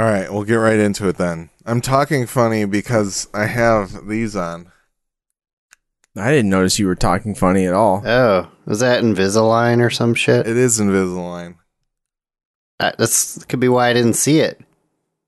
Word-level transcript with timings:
All 0.00 0.06
right, 0.06 0.32
we'll 0.32 0.44
get 0.44 0.54
right 0.54 0.78
into 0.78 1.08
it 1.08 1.18
then. 1.18 1.50
I'm 1.66 1.82
talking 1.82 2.24
funny 2.24 2.64
because 2.64 3.28
I 3.34 3.44
have 3.44 4.08
these 4.08 4.34
on. 4.34 4.72
I 6.16 6.30
didn't 6.30 6.48
notice 6.48 6.78
you 6.78 6.86
were 6.86 6.94
talking 6.94 7.34
funny 7.34 7.66
at 7.66 7.74
all. 7.74 8.02
Oh, 8.06 8.50
is 8.66 8.80
that 8.80 9.04
Invisalign 9.04 9.84
or 9.84 9.90
some 9.90 10.14
shit? 10.14 10.46
It 10.46 10.56
is 10.56 10.80
Invisalign. 10.80 11.56
Uh, 12.80 12.92
that's 12.96 13.44
could 13.44 13.60
be 13.60 13.68
why 13.68 13.90
I 13.90 13.92
didn't 13.92 14.14
see 14.14 14.40
it. 14.40 14.62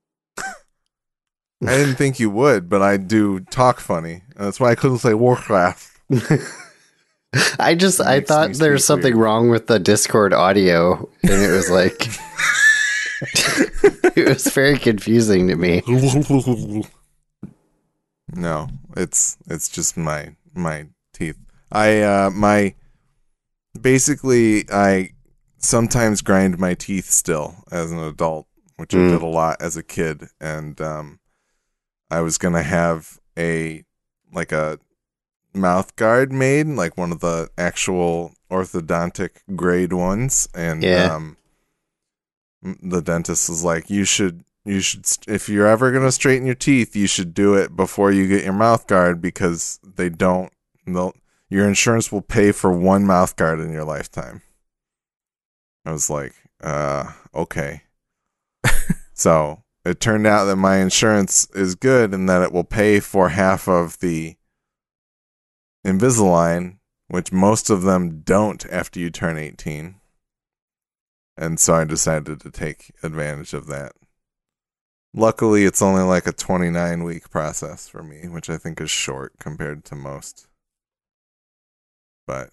I 0.39 1.77
didn't 1.77 1.97
think 1.97 2.19
you 2.19 2.31
would, 2.31 2.67
but 2.67 2.81
I 2.81 2.97
do 2.97 3.41
talk 3.41 3.79
funny. 3.79 4.23
That's 4.35 4.59
why 4.59 4.71
I 4.71 4.75
couldn't 4.75 4.97
say 4.97 5.13
Warcraft. 5.13 5.87
I 7.59 7.75
just 7.75 8.01
I 8.01 8.21
thought 8.21 8.49
me 8.49 8.55
there 8.55 8.71
was 8.71 8.87
something 8.87 9.13
weird. 9.13 9.23
wrong 9.23 9.49
with 9.51 9.67
the 9.67 9.77
Discord 9.77 10.33
audio, 10.33 11.07
and 11.21 11.43
it 11.43 11.51
was 11.51 11.69
like 11.69 12.07
it 14.23 14.33
was 14.33 14.47
very 14.53 14.77
confusing 14.77 15.47
to 15.47 15.55
me. 15.55 15.81
no, 18.33 18.67
it's 18.97 19.37
it's 19.47 19.69
just 19.69 19.97
my 19.97 20.35
my 20.53 20.87
teeth. 21.13 21.37
I 21.71 22.01
uh 22.01 22.29
my 22.31 22.75
basically 23.79 24.65
I 24.71 25.11
sometimes 25.57 26.21
grind 26.21 26.59
my 26.59 26.73
teeth 26.73 27.09
still 27.09 27.55
as 27.71 27.91
an 27.91 27.99
adult, 27.99 28.47
which 28.77 28.93
I 28.93 28.97
Mm. 28.99 29.09
did 29.09 29.21
a 29.21 29.27
lot 29.27 29.61
as 29.61 29.77
a 29.77 29.83
kid 29.83 30.27
and 30.41 30.79
um 30.81 31.19
I 32.11 32.21
was 32.21 32.37
going 32.37 32.53
to 32.53 32.63
have 32.63 33.19
a 33.37 33.83
like 34.31 34.51
a 34.51 34.79
mouth 35.53 35.95
guard 35.95 36.31
made, 36.31 36.67
like 36.67 36.97
one 36.97 37.11
of 37.11 37.19
the 37.21 37.49
actual 37.57 38.33
orthodontic 38.51 39.29
grade 39.55 39.93
ones 39.93 40.47
and 40.53 40.83
Yeah. 40.83 41.15
um 41.15 41.37
the 42.81 43.01
dentist 43.01 43.49
was 43.49 43.63
like 43.63 43.89
you 43.89 44.05
should 44.05 44.43
you 44.65 44.79
should 44.79 45.05
if 45.27 45.49
you're 45.49 45.67
ever 45.67 45.91
going 45.91 46.03
to 46.03 46.11
straighten 46.11 46.45
your 46.45 46.55
teeth 46.55 46.95
you 46.95 47.07
should 47.07 47.33
do 47.33 47.55
it 47.55 47.75
before 47.75 48.11
you 48.11 48.27
get 48.27 48.43
your 48.43 48.53
mouth 48.53 48.87
guard 48.87 49.21
because 49.21 49.79
they 49.83 50.09
don't 50.09 50.51
they'll, 50.87 51.13
your 51.49 51.67
insurance 51.67 52.11
will 52.11 52.21
pay 52.21 52.51
for 52.51 52.71
one 52.71 53.05
mouth 53.05 53.35
guard 53.35 53.59
in 53.59 53.71
your 53.71 53.83
lifetime. 53.83 54.41
I 55.85 55.91
was 55.91 56.09
like 56.09 56.33
uh 56.61 57.11
okay. 57.33 57.83
So 59.15 59.63
it 59.85 59.99
turned 59.99 60.25
out 60.25 60.45
that 60.45 60.55
my 60.55 60.77
insurance 60.77 61.47
is 61.53 61.75
good 61.75 62.13
and 62.13 62.27
that 62.27 62.41
it 62.41 62.51
will 62.51 62.63
pay 62.63 62.99
for 62.99 63.29
half 63.29 63.67
of 63.67 63.99
the 63.99 64.35
invisalign 65.85 66.77
which 67.09 67.31
most 67.31 67.69
of 67.69 67.83
them 67.83 68.21
don't 68.21 68.65
after 68.71 68.99
you 68.99 69.09
turn 69.09 69.37
18 69.37 69.95
and 71.37 71.59
so 71.59 71.73
I 71.75 71.83
decided 71.83 72.41
to 72.41 72.51
take 72.51 72.91
advantage 73.03 73.53
of 73.53 73.67
that. 73.67 73.93
Luckily, 75.13 75.63
it's 75.65 75.81
only 75.81 76.01
like 76.03 76.25
a 76.25 76.31
29 76.31 77.03
week 77.03 77.29
process 77.29 77.87
for 77.87 78.01
me, 78.01 78.27
which 78.27 78.49
I 78.49 78.57
think 78.57 78.81
is 78.81 78.89
short 78.89 79.33
compared 79.39 79.85
to 79.85 79.95
most. 79.95 80.47
But 82.25 82.49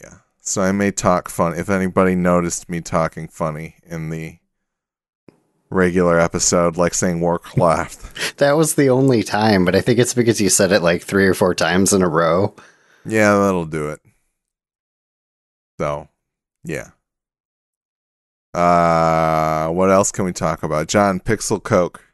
yeah. 0.00 0.18
So 0.40 0.62
I 0.62 0.72
may 0.72 0.90
talk 0.90 1.28
fun. 1.28 1.54
If 1.58 1.68
anybody 1.68 2.14
noticed 2.14 2.68
me 2.68 2.80
talking 2.80 3.28
funny 3.28 3.76
in 3.84 4.10
the 4.10 4.38
regular 5.68 6.18
episode, 6.18 6.76
like 6.76 6.94
saying 6.94 7.20
Warcraft, 7.20 8.36
That 8.38 8.52
was 8.56 8.74
the 8.74 8.88
only 8.88 9.22
time, 9.22 9.64
but 9.64 9.74
I 9.74 9.80
think 9.80 9.98
it's 9.98 10.14
because 10.14 10.40
you 10.40 10.48
said 10.48 10.72
it 10.72 10.82
like 10.82 11.02
three 11.02 11.26
or 11.26 11.34
four 11.34 11.54
times 11.54 11.92
in 11.92 12.02
a 12.02 12.08
row. 12.08 12.54
yeah, 13.04 13.36
that'll 13.36 13.66
do 13.66 13.90
it. 13.90 14.00
So, 15.78 16.08
yeah. 16.64 16.90
Uh, 18.52 19.68
what 19.68 19.90
else 19.90 20.10
can 20.10 20.24
we 20.24 20.32
talk 20.32 20.62
about? 20.62 20.88
John, 20.88 21.20
Pixel 21.20 21.62
Coke. 21.62 22.04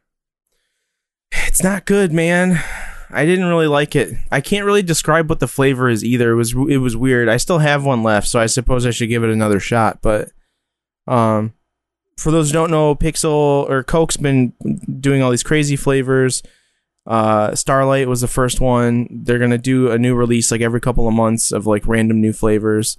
It's 1.33 1.63
not 1.63 1.87
good, 1.87 2.13
man. 2.13 2.63
I 3.11 3.25
didn't 3.25 3.47
really 3.47 3.67
like 3.67 3.95
it. 3.97 4.15
I 4.31 4.41
can't 4.41 4.67
really 4.67 4.83
describe 4.83 5.29
what 5.29 5.41
the 5.41 5.49
flavor 5.49 5.89
is 5.89 6.05
either. 6.05 6.33
It 6.33 6.37
was 6.37 6.53
it 6.53 6.79
was 6.79 6.97
weird. 6.97 7.29
I 7.29 7.37
still 7.37 7.59
have 7.59 7.85
one 7.85 8.03
left, 8.03 8.29
so 8.29 8.41
I 8.41 8.47
suppose 8.47 8.85
I 8.85 8.91
should 8.91 9.09
give 9.09 9.25
it 9.25 9.31
another 9.31 9.61
shot. 9.61 10.01
But 10.03 10.31
um, 11.07 11.55
for 12.19 12.31
those 12.31 12.49
who 12.49 12.55
don't 12.55 12.71
know, 12.71 12.95
Pixel 12.95 13.69
or 13.71 13.83
Coke's 13.85 14.17
been 14.17 14.53
doing 15.01 15.23
all 15.23 15.31
these 15.31 15.43
crazy 15.43 15.77
flavors. 15.77 16.43
Uh, 17.07 17.55
Starlight 17.55 18.09
was 18.09 18.21
the 18.21 18.29
first 18.29 18.61
one. 18.61 19.07
They're 19.11 19.39
gonna 19.39 19.59
do 19.59 19.91
a 19.91 19.99
new 19.99 20.15
release 20.15 20.51
like 20.51 20.61
every 20.61 20.81
couple 20.81 21.07
of 21.07 21.15
months 21.15 21.53
of 21.53 21.67
like 21.67 21.87
random 21.87 22.21
new 22.21 22.33
flavors. 22.33 22.99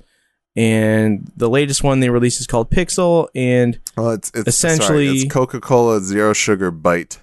And 0.57 1.31
the 1.37 1.49
latest 1.49 1.83
one 1.83 1.99
they 1.99 2.09
released 2.09 2.39
is 2.41 2.47
called 2.47 2.71
Pixel, 2.71 3.27
and 3.35 3.79
Well, 3.95 4.11
it's 4.11 4.31
it's 4.33 4.47
Essentially- 4.47 5.05
sorry, 5.05 5.07
it's 5.21 5.31
Coca 5.31 5.59
Cola 5.61 6.01
Zero 6.01 6.33
Sugar 6.33 6.71
Byte. 6.71 7.19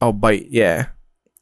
I'll 0.00 0.12
bite. 0.12 0.46
Yeah, 0.50 0.86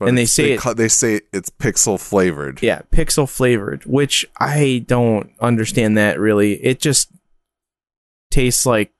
But 0.00 0.08
And 0.08 0.16
they 0.18 0.24
say 0.26 0.52
it- 0.52 0.60
ca- 0.60 0.72
they 0.74 0.88
say 0.88 1.20
it's 1.32 1.50
pixel 1.50 2.00
flavored. 2.00 2.62
Yeah, 2.62 2.82
pixel 2.90 3.28
flavored, 3.28 3.84
which 3.84 4.24
I 4.40 4.84
don't 4.88 5.30
understand 5.40 5.98
that 5.98 6.18
really. 6.18 6.54
It 6.64 6.80
just 6.80 7.10
tastes 8.30 8.64
like 8.66 8.92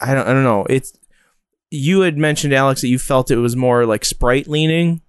I 0.00 0.14
don't 0.14 0.26
I 0.28 0.32
don't 0.32 0.44
know. 0.44 0.64
It's 0.70 0.92
you 1.72 2.00
had 2.00 2.16
mentioned 2.18 2.52
Alex 2.54 2.80
that 2.82 2.88
you 2.88 2.98
felt 2.98 3.30
it 3.30 3.36
was 3.36 3.56
more 3.56 3.84
like 3.84 4.04
Sprite 4.04 4.46
leaning. 4.48 5.02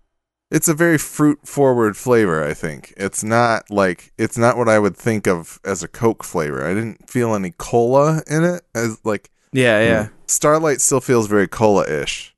It's 0.52 0.68
a 0.68 0.74
very 0.74 0.98
fruit 0.98 1.48
forward 1.48 1.96
flavor. 1.96 2.44
I 2.44 2.54
think 2.54 2.94
it's 2.98 3.24
not 3.24 3.72
like 3.72 4.12
it's 4.18 4.38
not 4.38 4.58
what 4.58 4.68
I 4.68 4.80
would 4.80 4.98
think 4.98 5.26
of 5.28 5.60
as 5.64 5.82
a 5.82 5.88
Coke 5.88 6.24
flavor. 6.24 6.66
I 6.66 6.74
didn't 6.74 7.10
feel 7.10 7.34
any 7.34 7.52
cola 7.58 8.22
in 8.30 8.44
it 8.44 8.64
as 8.76 9.00
like 9.06 9.32
Yeah, 9.54 9.82
yeah. 9.82 10.08
Starlight 10.28 10.82
still 10.82 11.02
feels 11.02 11.28
very 11.28 11.48
cola 11.48 11.90
ish, 11.90 12.36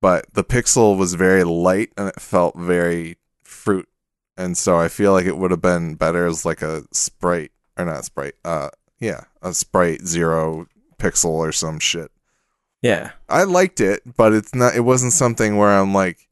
but 0.00 0.32
the 0.32 0.44
Pixel 0.44 0.98
was 0.98 1.14
very 1.14 1.44
light 1.44 1.90
and 1.96 2.08
it 2.08 2.20
felt 2.20 2.56
very 2.56 3.16
fruit, 3.44 3.88
and 4.36 4.56
so 4.56 4.78
I 4.78 4.88
feel 4.88 5.12
like 5.12 5.26
it 5.26 5.36
would 5.36 5.50
have 5.50 5.62
been 5.62 5.94
better 5.94 6.26
as 6.26 6.44
like 6.44 6.62
a 6.62 6.84
Sprite 6.92 7.52
or 7.76 7.84
not 7.84 8.04
Sprite. 8.06 8.34
Uh, 8.44 8.70
yeah, 8.98 9.24
a 9.42 9.52
Sprite 9.52 10.06
Zero 10.06 10.66
Pixel 10.98 11.30
or 11.30 11.52
some 11.52 11.78
shit. 11.78 12.10
Yeah. 12.82 13.12
I 13.28 13.42
liked 13.44 13.80
it, 13.80 14.02
but 14.16 14.32
it's 14.32 14.54
not. 14.54 14.74
It 14.74 14.80
wasn't 14.80 15.12
something 15.12 15.56
where 15.56 15.70
I'm 15.70 15.92
like. 15.92 16.28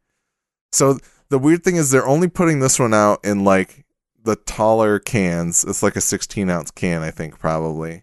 So 0.74 0.98
the 1.28 1.38
weird 1.38 1.62
thing 1.64 1.76
is 1.76 1.90
they're 1.90 2.06
only 2.06 2.28
putting 2.28 2.60
this 2.60 2.78
one 2.78 2.92
out 2.94 3.24
in 3.24 3.44
like 3.44 3.84
the 4.22 4.36
taller 4.36 4.98
cans. 4.98 5.64
It's 5.64 5.82
like 5.82 5.96
a 5.96 6.00
16 6.00 6.50
ounce 6.50 6.70
can, 6.70 7.02
I 7.02 7.10
think, 7.10 7.38
probably. 7.38 8.02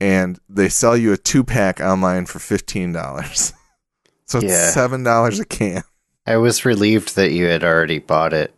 And 0.00 0.38
they 0.48 0.68
sell 0.70 0.96
you 0.96 1.12
a 1.12 1.16
two 1.18 1.44
pack 1.44 1.80
online 1.80 2.24
for 2.24 2.38
fifteen 2.38 2.92
dollars. 2.92 3.52
so 4.24 4.38
it's 4.38 4.46
Yeah. 4.50 4.70
seven 4.70 5.02
dollars 5.02 5.38
a 5.38 5.44
can. 5.44 5.82
I 6.26 6.36
was 6.38 6.64
relieved 6.64 7.16
that 7.16 7.32
you 7.32 7.46
had 7.46 7.62
already 7.62 7.98
bought 7.98 8.32
it. 8.32 8.54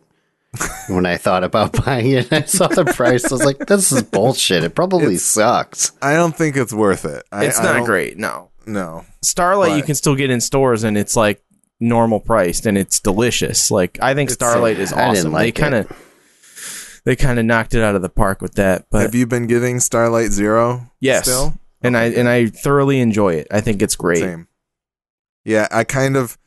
when 0.87 1.05
I 1.05 1.17
thought 1.17 1.43
about 1.43 1.73
buying 1.85 2.11
it, 2.11 2.31
I 2.31 2.43
saw 2.43 2.67
the 2.67 2.85
price. 2.85 3.25
I 3.25 3.33
was 3.35 3.43
like, 3.43 3.57
"This 3.57 3.91
is 3.91 4.03
bullshit. 4.03 4.63
It 4.63 4.73
probably 4.75 5.15
It's- 5.15 5.23
sucks." 5.23 5.91
I 6.01 6.13
don't 6.13 6.37
think 6.37 6.55
it's 6.55 6.71
worth 6.71 7.03
it. 7.05 7.23
I, 7.31 7.45
It's 7.45 7.59
not 7.59 7.73
don't- 7.73 7.85
great, 7.85 8.17
no. 8.17 8.51
No, 8.65 9.03
Starlight 9.21 9.75
you 9.75 9.83
can 9.83 9.95
still 9.95 10.15
get 10.15 10.29
in 10.29 10.39
stores 10.39 10.85
and 10.85 10.97
it's 10.97 11.17
like 11.17 11.43
normal 11.83 12.19
priced 12.19 12.65
and 12.65 12.77
it's 12.77 12.99
delicious. 12.99 13.69
Like 13.69 13.97
I 14.01 14.13
think 14.13 14.31
It's- 14.31 14.35
Starlight 14.49 14.79
is 14.79 14.91
awesome. 14.93 15.31
like 15.31 15.55
they 15.55 15.61
kind 15.61 15.75
of 15.75 15.91
they 17.05 17.15
kind 17.15 17.37
of 17.39 17.45
knocked 17.45 17.73
it 17.73 17.83
out 17.83 17.95
of 17.95 18.01
the 18.01 18.09
park 18.09 18.41
with 18.41 18.53
that. 18.55 18.85
But 18.89 19.01
have 19.01 19.15
you 19.15 19.27
been 19.27 19.47
giving 19.47 19.79
Starlight 19.79 20.31
Zero? 20.31 20.91
yes. 20.99 21.23
Still? 21.25 21.53
And 21.81 21.97
I 21.97 22.05
and 22.05 22.29
I 22.29 22.47
thoroughly 22.47 22.99
enjoy 23.01 23.33
it. 23.33 23.47
I 23.51 23.59
think 23.59 23.81
it's 23.81 23.95
great. 23.97 24.19
Same. 24.19 24.47
Yeah, 25.43 25.67
I 25.69 25.83
kind 25.83 26.15
of 26.15 26.37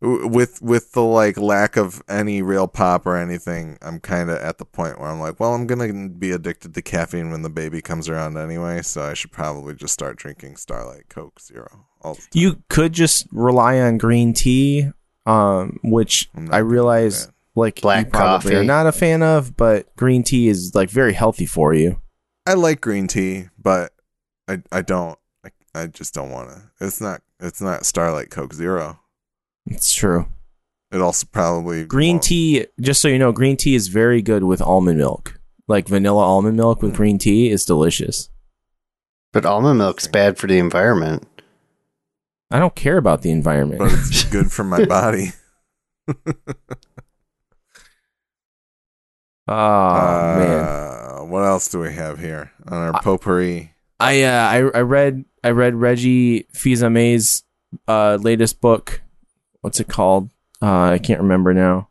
with 0.00 0.62
with 0.62 0.92
the 0.92 1.02
like 1.02 1.36
lack 1.36 1.76
of 1.76 2.02
any 2.08 2.40
real 2.40 2.66
pop 2.66 3.04
or 3.06 3.16
anything. 3.18 3.76
I'm 3.82 4.00
kind 4.00 4.30
of 4.30 4.38
at 4.38 4.56
the 4.56 4.64
point 4.64 4.98
where 4.98 5.10
I'm 5.10 5.20
like, 5.20 5.38
well, 5.38 5.52
I'm 5.52 5.66
gonna 5.66 6.08
be 6.08 6.30
addicted 6.30 6.72
to 6.74 6.80
caffeine 6.82 7.30
when 7.30 7.42
the 7.42 7.50
baby 7.50 7.82
comes 7.82 8.08
around 8.08 8.38
anyway, 8.38 8.80
so 8.80 9.02
I 9.02 9.12
should 9.12 9.32
probably 9.32 9.74
just 9.74 9.92
start 9.92 10.16
drinking 10.16 10.56
Starlight 10.56 11.10
Coke 11.10 11.40
Zero. 11.40 11.86
All 12.00 12.14
the 12.14 12.20
time. 12.20 12.28
You 12.32 12.62
could 12.70 12.94
just 12.94 13.26
rely 13.32 13.78
on 13.80 13.98
green 13.98 14.32
tea, 14.32 14.90
um, 15.26 15.78
which 15.84 16.28
I'm 16.34 16.44
not 16.46 16.54
I 16.54 16.58
gonna 16.58 16.68
do 16.68 16.72
realize 16.72 17.28
like 17.54 17.80
Black 17.80 18.06
you 18.06 18.10
probably 18.12 18.50
coffee. 18.52 18.56
are 18.56 18.64
not 18.64 18.86
a 18.86 18.92
fan 18.92 19.22
of, 19.22 19.56
but 19.56 19.94
green 19.96 20.22
tea 20.22 20.48
is 20.48 20.72
like 20.74 20.90
very 20.90 21.12
healthy 21.14 21.46
for 21.46 21.74
you. 21.74 22.00
I 22.46 22.54
like 22.54 22.80
green 22.80 23.08
tea, 23.08 23.46
but 23.58 23.92
I 24.48 24.62
I 24.70 24.82
don't. 24.82 25.18
I, 25.44 25.50
I 25.74 25.86
just 25.88 26.14
don't 26.14 26.30
want 26.30 26.50
to. 26.50 26.62
It's 26.80 27.00
not. 27.00 27.22
It's 27.40 27.60
not 27.60 27.84
Starlight 27.86 28.30
Coke 28.30 28.54
Zero. 28.54 29.00
It's 29.66 29.92
true. 29.92 30.26
It 30.92 31.00
also 31.00 31.26
probably 31.30 31.84
Green 31.84 32.14
won't- 32.16 32.22
tea, 32.22 32.66
just 32.80 33.02
so 33.02 33.08
you 33.08 33.18
know, 33.18 33.32
green 33.32 33.56
tea 33.56 33.74
is 33.74 33.88
very 33.88 34.22
good 34.22 34.44
with 34.44 34.62
almond 34.62 34.98
milk. 34.98 35.40
Like 35.66 35.88
vanilla 35.88 36.22
almond 36.22 36.56
milk 36.56 36.80
with 36.80 36.94
green 36.94 37.18
tea 37.18 37.50
is 37.50 37.64
delicious. 37.64 38.30
But 39.32 39.44
almond 39.44 39.78
milk's 39.78 40.06
bad 40.06 40.38
for 40.38 40.46
the 40.46 40.58
environment. 40.58 41.26
I 42.50 42.58
don't 42.58 42.74
care 42.74 42.96
about 42.96 43.22
the 43.22 43.30
environment. 43.30 43.78
but 43.80 43.92
it's 43.92 44.24
good 44.24 44.52
for 44.52 44.64
my 44.64 44.84
body. 44.86 45.32
oh 46.08 46.14
man. 49.48 50.64
Uh, 50.64 51.24
what 51.24 51.44
else 51.44 51.68
do 51.68 51.78
we 51.80 51.92
have 51.92 52.18
here 52.18 52.52
on 52.66 52.78
our 52.78 52.94
I- 52.96 53.00
potpourri? 53.00 53.72
I 53.98 54.22
uh, 54.24 54.30
I 54.30 54.56
I 54.78 54.80
read 54.82 55.24
I 55.42 55.50
read 55.50 55.74
Reggie 55.74 56.46
Fils-Aimé's 56.52 57.44
uh, 57.88 58.18
latest 58.20 58.60
book. 58.60 59.00
What's 59.62 59.80
it 59.80 59.88
called? 59.88 60.30
Uh, 60.60 60.90
I 60.90 60.98
can't 60.98 61.20
remember 61.20 61.54
now. 61.54 61.88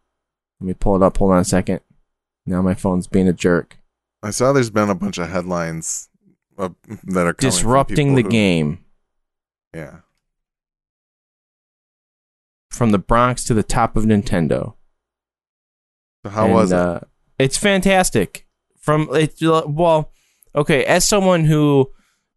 Let 0.59 0.67
me 0.67 0.73
pull 0.75 0.95
it 0.95 1.01
up. 1.01 1.17
Hold 1.17 1.31
on 1.31 1.39
a 1.39 1.43
second. 1.45 1.81
Now 2.45 2.61
my 2.61 2.75
phone's 2.75 3.07
being 3.07 3.27
a 3.27 3.33
jerk. 3.33 3.77
I 4.21 4.29
saw 4.29 4.53
there's 4.53 4.69
been 4.69 4.89
a 4.91 4.95
bunch 4.95 5.17
of 5.17 5.29
headlines 5.29 6.09
uh, 6.59 6.69
that 7.05 7.25
are 7.25 7.33
coming 7.33 7.51
Disrupting 7.51 8.15
the 8.15 8.21
who- 8.21 8.29
game 8.29 8.85
Yeah. 9.73 10.01
From 12.75 12.91
the 12.91 12.99
Bronx 12.99 13.43
to 13.45 13.53
the 13.53 13.63
top 13.63 13.95
of 13.95 14.03
Nintendo. 14.03 14.75
So 16.23 16.29
how 16.29 16.45
And, 16.45 16.53
was 16.53 16.71
it? 16.71 16.77
Uh, 16.77 16.99
it's 17.39 17.57
fantastic. 17.57 18.47
From 18.79 19.09
it, 19.13 19.35
well, 19.41 20.11
okay. 20.53 20.85
As 20.85 21.07
someone 21.07 21.45
who 21.45 21.91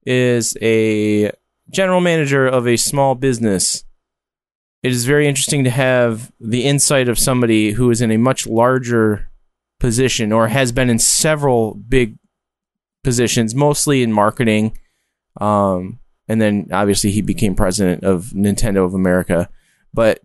is 0.06 0.56
a 0.62 1.30
general 1.70 2.00
manager 2.00 2.46
of 2.46 2.66
a 2.66 2.76
small 2.76 3.14
business, 3.14 3.84
it 4.82 4.92
is 4.92 5.04
very 5.04 5.26
interesting 5.26 5.64
to 5.64 5.70
have 5.70 6.32
the 6.40 6.64
insight 6.64 7.08
of 7.08 7.18
somebody 7.18 7.72
who 7.72 7.90
is 7.90 8.00
in 8.00 8.10
a 8.10 8.16
much 8.16 8.46
larger 8.46 9.28
position 9.80 10.32
or 10.32 10.48
has 10.48 10.72
been 10.72 10.88
in 10.88 10.98
several 10.98 11.74
big 11.74 12.16
positions, 13.04 13.54
mostly 13.54 14.02
in 14.02 14.12
marketing. 14.12 14.78
Um, 15.40 15.98
and 16.28 16.40
then 16.40 16.68
obviously 16.72 17.10
he 17.10 17.22
became 17.22 17.54
president 17.54 18.04
of 18.04 18.26
Nintendo 18.34 18.84
of 18.84 18.94
America. 18.94 19.48
But 19.92 20.20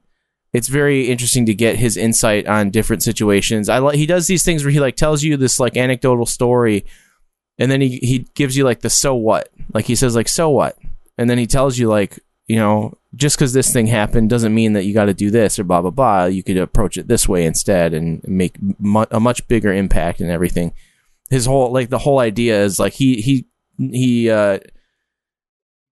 it's 0.54 0.68
very 0.68 1.10
interesting 1.10 1.48
to 1.48 1.54
get 1.54 1.78
his 1.78 1.98
insight 1.98 2.46
on 2.48 2.70
different 2.70 3.02
situations. 3.02 3.70
I 3.70 3.80
like 3.80 3.96
he 3.96 4.06
does 4.06 4.28
these 4.28 4.44
things 4.44 4.64
where 4.64 4.72
he 4.72 4.80
like 4.80 4.96
tells 4.96 5.24
you 5.24 5.36
this 5.36 5.60
like 5.60 5.76
anecdotal 5.76 6.28
story, 6.28 6.86
and 7.58 7.72
then 7.72 7.82
he 7.82 7.98
he 7.98 8.28
gives 8.36 8.56
you 8.56 8.64
like 8.64 8.82
the 8.82 8.90
so 8.90 9.16
what, 9.16 9.50
like 9.74 9.86
he 9.86 9.96
says 9.96 10.16
like 10.16 10.28
so 10.30 10.50
what, 10.50 10.78
and 11.18 11.30
then 11.30 11.40
he 11.40 11.48
tells 11.48 11.78
you 11.78 11.90
like 11.90 12.20
you 12.48 12.56
know 12.58 12.94
just 13.16 13.36
because 13.36 13.54
this 13.54 13.72
thing 13.74 13.88
happened 13.88 14.30
doesn't 14.30 14.54
mean 14.54 14.74
that 14.74 14.86
you 14.86 14.94
got 14.94 15.06
to 15.06 15.14
do 15.14 15.32
this 15.32 15.58
or 15.58 15.64
blah 15.64 15.82
blah 15.82 15.92
blah. 15.92 16.26
You 16.26 16.44
could 16.44 16.58
approach 16.58 16.98
it 16.98 17.08
this 17.08 17.28
way 17.28 17.46
instead 17.46 17.94
and 17.94 18.24
make 18.28 18.56
mu- 18.80 19.06
a 19.10 19.20
much 19.20 19.48
bigger 19.48 19.74
impact 19.74 20.22
and 20.22 20.30
everything. 20.30 20.74
His 21.32 21.48
whole 21.48 21.72
like 21.72 21.90
the 21.90 22.00
whole 22.00 22.20
idea 22.20 22.64
is 22.64 22.80
like 22.80 22.94
he 22.94 23.22
he 23.22 23.48
he 23.80 24.30
uh 24.30 24.60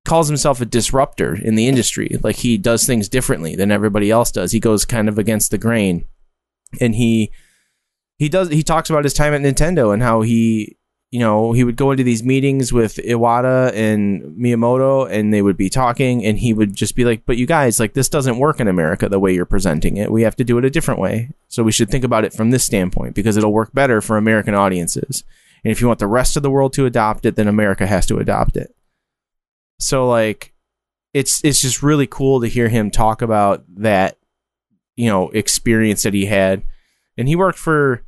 calls 0.05 0.27
himself 0.27 0.61
a 0.61 0.65
disruptor 0.65 1.35
in 1.35 1.55
the 1.55 1.67
industry. 1.67 2.17
Like 2.21 2.37
he 2.37 2.57
does 2.57 2.85
things 2.85 3.09
differently 3.09 3.55
than 3.55 3.71
everybody 3.71 4.09
else 4.09 4.31
does. 4.31 4.51
He 4.51 4.59
goes 4.59 4.85
kind 4.85 5.07
of 5.07 5.17
against 5.17 5.51
the 5.51 5.57
grain. 5.57 6.05
And 6.79 6.95
he 6.95 7.31
he 8.17 8.29
does 8.29 8.49
he 8.49 8.63
talks 8.63 8.89
about 8.89 9.03
his 9.03 9.13
time 9.13 9.33
at 9.33 9.41
Nintendo 9.41 9.93
and 9.93 10.01
how 10.01 10.21
he 10.21 10.77
you 11.11 11.19
know, 11.19 11.51
he 11.51 11.65
would 11.65 11.75
go 11.75 11.91
into 11.91 12.05
these 12.05 12.23
meetings 12.23 12.71
with 12.71 12.95
Iwata 12.95 13.73
and 13.73 14.37
Miyamoto 14.37 15.11
and 15.11 15.33
they 15.33 15.41
would 15.41 15.57
be 15.57 15.69
talking 15.69 16.25
and 16.25 16.39
he 16.39 16.53
would 16.53 16.73
just 16.73 16.95
be 16.95 17.03
like, 17.03 17.25
"But 17.25 17.35
you 17.35 17.45
guys, 17.45 17.81
like 17.81 17.93
this 17.93 18.07
doesn't 18.07 18.39
work 18.39 18.61
in 18.61 18.69
America 18.69 19.09
the 19.09 19.19
way 19.19 19.33
you're 19.33 19.45
presenting 19.45 19.97
it. 19.97 20.09
We 20.09 20.21
have 20.21 20.37
to 20.37 20.45
do 20.45 20.57
it 20.57 20.63
a 20.63 20.69
different 20.69 21.01
way. 21.01 21.31
So 21.49 21.63
we 21.63 21.73
should 21.73 21.89
think 21.89 22.05
about 22.05 22.23
it 22.23 22.33
from 22.33 22.51
this 22.51 22.63
standpoint 22.63 23.13
because 23.13 23.35
it'll 23.35 23.51
work 23.51 23.73
better 23.73 23.99
for 23.99 24.15
American 24.15 24.55
audiences. 24.55 25.25
And 25.65 25.71
if 25.71 25.81
you 25.81 25.87
want 25.87 25.99
the 25.99 26.07
rest 26.07 26.37
of 26.37 26.43
the 26.43 26.49
world 26.49 26.71
to 26.73 26.85
adopt 26.85 27.25
it, 27.25 27.35
then 27.35 27.49
America 27.49 27.85
has 27.85 28.05
to 28.05 28.17
adopt 28.17 28.55
it." 28.55 28.73
So 29.81 30.07
like 30.07 30.53
it's 31.13 31.43
it's 31.43 31.61
just 31.61 31.83
really 31.83 32.07
cool 32.07 32.41
to 32.41 32.47
hear 32.47 32.69
him 32.69 32.91
talk 32.91 33.21
about 33.21 33.63
that 33.77 34.17
you 34.95 35.09
know 35.09 35.29
experience 35.29 36.03
that 36.03 36.13
he 36.13 36.25
had. 36.25 36.63
And 37.17 37.27
he 37.27 37.35
worked 37.35 37.59
for 37.59 38.03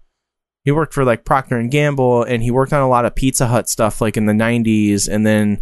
he 0.64 0.72
worked 0.72 0.94
for 0.94 1.04
like 1.04 1.26
Procter 1.26 1.58
and 1.58 1.72
Gamble 1.72 2.24
and 2.24 2.42
he 2.42 2.52
worked 2.52 2.74
on 2.74 2.82
a 2.82 2.90
lot 2.90 3.06
of 3.06 3.16
Pizza 3.16 3.48
Hut 3.48 3.68
stuff 3.68 4.00
like 4.00 4.16
in 4.16 4.26
the 4.26 4.34
90s 4.34 5.10
and 5.10 5.26
then 5.26 5.62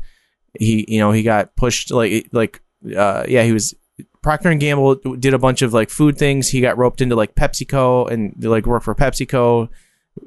he 0.59 0.85
you 0.87 0.99
know 0.99 1.11
he 1.11 1.23
got 1.23 1.55
pushed 1.55 1.91
like 1.91 2.27
like 2.31 2.61
uh 2.95 3.25
yeah 3.27 3.43
he 3.43 3.51
was 3.51 3.73
Procter 4.21 4.49
and 4.49 4.59
Gamble 4.59 4.95
did 4.95 5.33
a 5.33 5.39
bunch 5.39 5.63
of 5.63 5.73
like 5.73 5.89
food 5.89 6.17
things. 6.17 6.49
He 6.49 6.61
got 6.61 6.77
roped 6.77 7.01
into 7.01 7.15
like 7.15 7.33
PepsiCo 7.33 8.11
and 8.11 8.35
like 8.43 8.67
worked 8.67 8.85
for 8.85 8.93
PepsiCo 8.93 9.69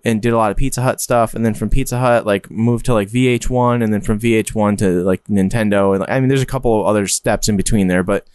and 0.04 0.22
did 0.22 0.32
a 0.32 0.36
lot 0.36 0.50
of 0.50 0.56
Pizza 0.56 0.82
Hut 0.82 1.00
stuff, 1.00 1.34
and 1.34 1.44
then 1.44 1.54
from 1.54 1.70
Pizza 1.70 1.98
Hut, 1.98 2.26
like 2.26 2.50
moved 2.50 2.86
to 2.86 2.94
like 2.94 3.08
VH1, 3.08 3.82
and 3.82 3.92
then 3.92 4.00
from 4.00 4.18
VH1 4.18 4.78
to 4.78 5.02
like 5.02 5.24
Nintendo, 5.24 5.94
and 5.94 6.04
I 6.08 6.20
mean, 6.20 6.28
there's 6.28 6.42
a 6.42 6.46
couple 6.46 6.80
of 6.80 6.86
other 6.86 7.06
steps 7.06 7.48
in 7.48 7.56
between 7.56 7.88
there, 7.88 8.02
but 8.02 8.26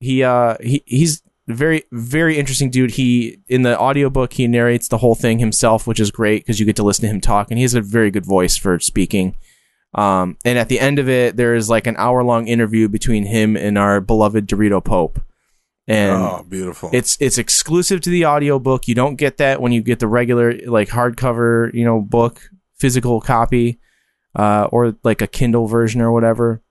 he 0.00 0.22
uh 0.22 0.56
he 0.60 0.82
he's 0.86 1.22
very 1.46 1.84
very 1.92 2.38
interesting 2.38 2.70
dude. 2.70 2.92
He 2.92 3.38
in 3.48 3.62
the 3.62 3.78
audiobook 3.78 4.34
he 4.34 4.46
narrates 4.46 4.88
the 4.88 4.98
whole 4.98 5.14
thing 5.14 5.38
himself, 5.38 5.86
which 5.86 6.00
is 6.00 6.10
great 6.10 6.42
because 6.42 6.60
you 6.60 6.66
get 6.66 6.76
to 6.76 6.82
listen 6.82 7.02
to 7.02 7.10
him 7.10 7.20
talk, 7.20 7.50
and 7.50 7.58
he 7.58 7.62
has 7.62 7.74
a 7.74 7.80
very 7.80 8.10
good 8.10 8.26
voice 8.26 8.56
for 8.56 8.78
speaking. 8.80 9.36
Um, 9.94 10.36
and 10.44 10.58
at 10.58 10.68
the 10.68 10.80
end 10.80 10.98
of 10.98 11.08
it, 11.08 11.36
there 11.36 11.54
is 11.54 11.70
like 11.70 11.86
an 11.86 11.96
hour 11.98 12.24
long 12.24 12.48
interview 12.48 12.88
between 12.88 13.26
him 13.26 13.56
and 13.56 13.78
our 13.78 14.00
beloved 14.00 14.48
Dorito 14.48 14.82
Pope, 14.82 15.20
and 15.86 16.12
oh, 16.12 16.44
beautiful. 16.48 16.90
it's 16.92 17.16
it's 17.20 17.38
exclusive 17.38 18.00
to 18.02 18.10
the 18.10 18.26
audiobook. 18.26 18.88
You 18.88 18.94
don't 18.94 19.16
get 19.16 19.36
that 19.38 19.60
when 19.60 19.72
you 19.72 19.82
get 19.82 19.98
the 19.98 20.08
regular 20.08 20.54
like 20.66 20.88
hardcover, 20.88 21.72
you 21.74 21.84
know, 21.84 22.00
book, 22.00 22.48
physical 22.76 23.20
copy, 23.20 23.80
uh, 24.34 24.68
or 24.72 24.96
like 25.02 25.20
a 25.20 25.26
Kindle 25.26 25.66
version 25.66 26.00
or 26.00 26.12
whatever, 26.12 26.62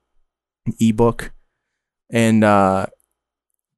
ebook. 0.79 1.31
And 2.11 2.43
uh 2.43 2.87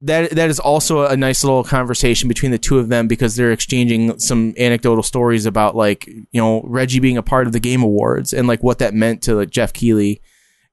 that 0.01 0.31
that 0.31 0.49
is 0.49 0.59
also 0.59 1.05
a 1.05 1.17
nice 1.17 1.43
little 1.43 1.63
conversation 1.63 2.27
between 2.27 2.51
the 2.51 2.57
two 2.57 2.79
of 2.79 2.89
them 2.89 3.07
because 3.07 3.35
they're 3.35 3.51
exchanging 3.51 4.19
some 4.19 4.53
anecdotal 4.57 5.03
stories 5.03 5.45
about 5.45 5.75
like, 5.75 6.05
you 6.07 6.41
know, 6.41 6.61
Reggie 6.65 6.99
being 6.99 7.17
a 7.17 7.23
part 7.23 7.47
of 7.47 7.53
the 7.53 7.59
game 7.59 7.81
awards 7.81 8.31
and 8.33 8.47
like 8.47 8.61
what 8.61 8.79
that 8.79 8.93
meant 8.93 9.23
to 9.23 9.35
like 9.35 9.49
Geoff 9.49 9.73
Keighley, 9.73 10.21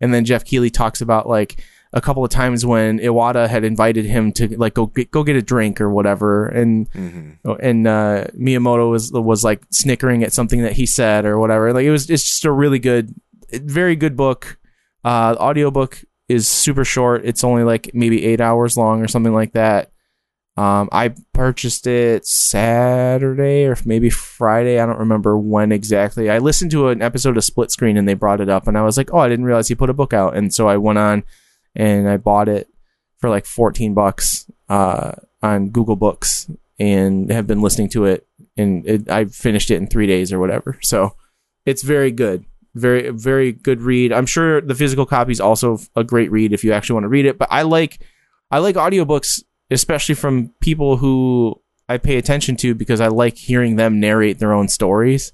And 0.00 0.12
then 0.12 0.24
Geoff 0.24 0.44
Keighley 0.44 0.70
talks 0.70 1.00
about 1.00 1.28
like 1.28 1.64
a 1.94 2.00
couple 2.00 2.24
of 2.24 2.30
times 2.30 2.64
when 2.64 2.98
Iwata 2.98 3.48
had 3.48 3.64
invited 3.64 4.04
him 4.06 4.32
to 4.32 4.56
like 4.58 4.74
go 4.74 4.86
get, 4.86 5.10
go 5.10 5.22
get 5.24 5.36
a 5.36 5.42
drink 5.42 5.80
or 5.80 5.90
whatever, 5.90 6.46
and 6.46 6.90
Mhm. 6.92 7.36
and 7.60 7.86
uh, 7.86 8.24
Miyamoto 8.38 8.90
was 8.90 9.12
was 9.12 9.44
like 9.44 9.62
snickering 9.70 10.22
at 10.22 10.32
something 10.32 10.62
that 10.62 10.72
he 10.72 10.86
said 10.86 11.24
or 11.24 11.38
whatever. 11.38 11.72
Like 11.72 11.84
it 11.84 11.90
was 11.90 12.08
it's 12.08 12.24
just 12.24 12.44
a 12.44 12.50
really 12.52 12.78
good, 12.78 13.14
very 13.52 13.94
good 13.96 14.16
book. 14.16 14.58
Uh, 15.04 15.34
audiobook 15.38 16.02
is 16.28 16.48
super 16.48 16.84
short. 16.84 17.22
It's 17.24 17.44
only 17.44 17.64
like 17.64 17.90
maybe 17.92 18.24
eight 18.24 18.40
hours 18.40 18.76
long 18.76 19.02
or 19.02 19.08
something 19.08 19.34
like 19.34 19.52
that. 19.52 19.90
Um, 20.56 20.88
I 20.92 21.14
purchased 21.32 21.86
it 21.86 22.26
Saturday 22.26 23.64
or 23.66 23.76
maybe 23.84 24.10
Friday. 24.10 24.78
I 24.80 24.86
don't 24.86 24.98
remember 24.98 25.36
when 25.36 25.72
exactly. 25.72 26.30
I 26.30 26.38
listened 26.38 26.70
to 26.72 26.88
an 26.88 27.02
episode 27.02 27.36
of 27.36 27.44
Split 27.44 27.70
Screen 27.70 27.96
and 27.96 28.06
they 28.08 28.14
brought 28.14 28.40
it 28.40 28.48
up, 28.48 28.66
and 28.68 28.76
I 28.78 28.82
was 28.82 28.96
like, 28.96 29.12
"Oh, 29.12 29.18
I 29.18 29.28
didn't 29.28 29.44
realize 29.46 29.68
he 29.68 29.74
put 29.74 29.90
a 29.90 29.94
book 29.94 30.12
out." 30.12 30.36
And 30.36 30.52
so 30.54 30.68
I 30.68 30.76
went 30.76 30.98
on 30.98 31.24
and 31.74 32.08
I 32.08 32.16
bought 32.16 32.48
it 32.48 32.68
for 33.18 33.30
like 33.30 33.46
14 33.46 33.94
bucks 33.94 34.50
uh, 34.68 35.12
on 35.42 35.70
Google 35.70 35.96
Books 35.96 36.50
and 36.78 37.30
have 37.30 37.46
been 37.46 37.62
listening 37.62 37.88
to 37.90 38.04
it. 38.04 38.26
And 38.56 38.86
it, 38.86 39.10
I 39.10 39.26
finished 39.26 39.70
it 39.70 39.76
in 39.76 39.86
three 39.86 40.06
days 40.06 40.32
or 40.32 40.38
whatever. 40.38 40.78
So 40.82 41.16
it's 41.64 41.82
very 41.82 42.10
good. 42.10 42.44
Very, 42.74 43.10
very 43.10 43.52
good 43.52 43.82
read. 43.82 44.12
I'm 44.12 44.26
sure 44.26 44.60
the 44.60 44.74
physical 44.74 45.06
copy 45.06 45.32
is 45.32 45.40
also 45.40 45.78
a 45.94 46.02
great 46.02 46.30
read 46.30 46.52
if 46.52 46.64
you 46.64 46.72
actually 46.72 46.94
want 46.94 47.04
to 47.04 47.08
read 47.08 47.26
it. 47.26 47.38
But 47.38 47.48
I 47.50 47.62
like, 47.62 48.00
I 48.50 48.58
like 48.58 48.76
audiobooks, 48.76 49.42
especially 49.70 50.14
from 50.14 50.48
people 50.60 50.96
who 50.96 51.60
I 51.88 51.98
pay 51.98 52.16
attention 52.16 52.56
to 52.56 52.74
because 52.74 53.00
I 53.00 53.08
like 53.08 53.36
hearing 53.36 53.76
them 53.76 54.00
narrate 54.00 54.38
their 54.38 54.52
own 54.52 54.68
stories. 54.68 55.32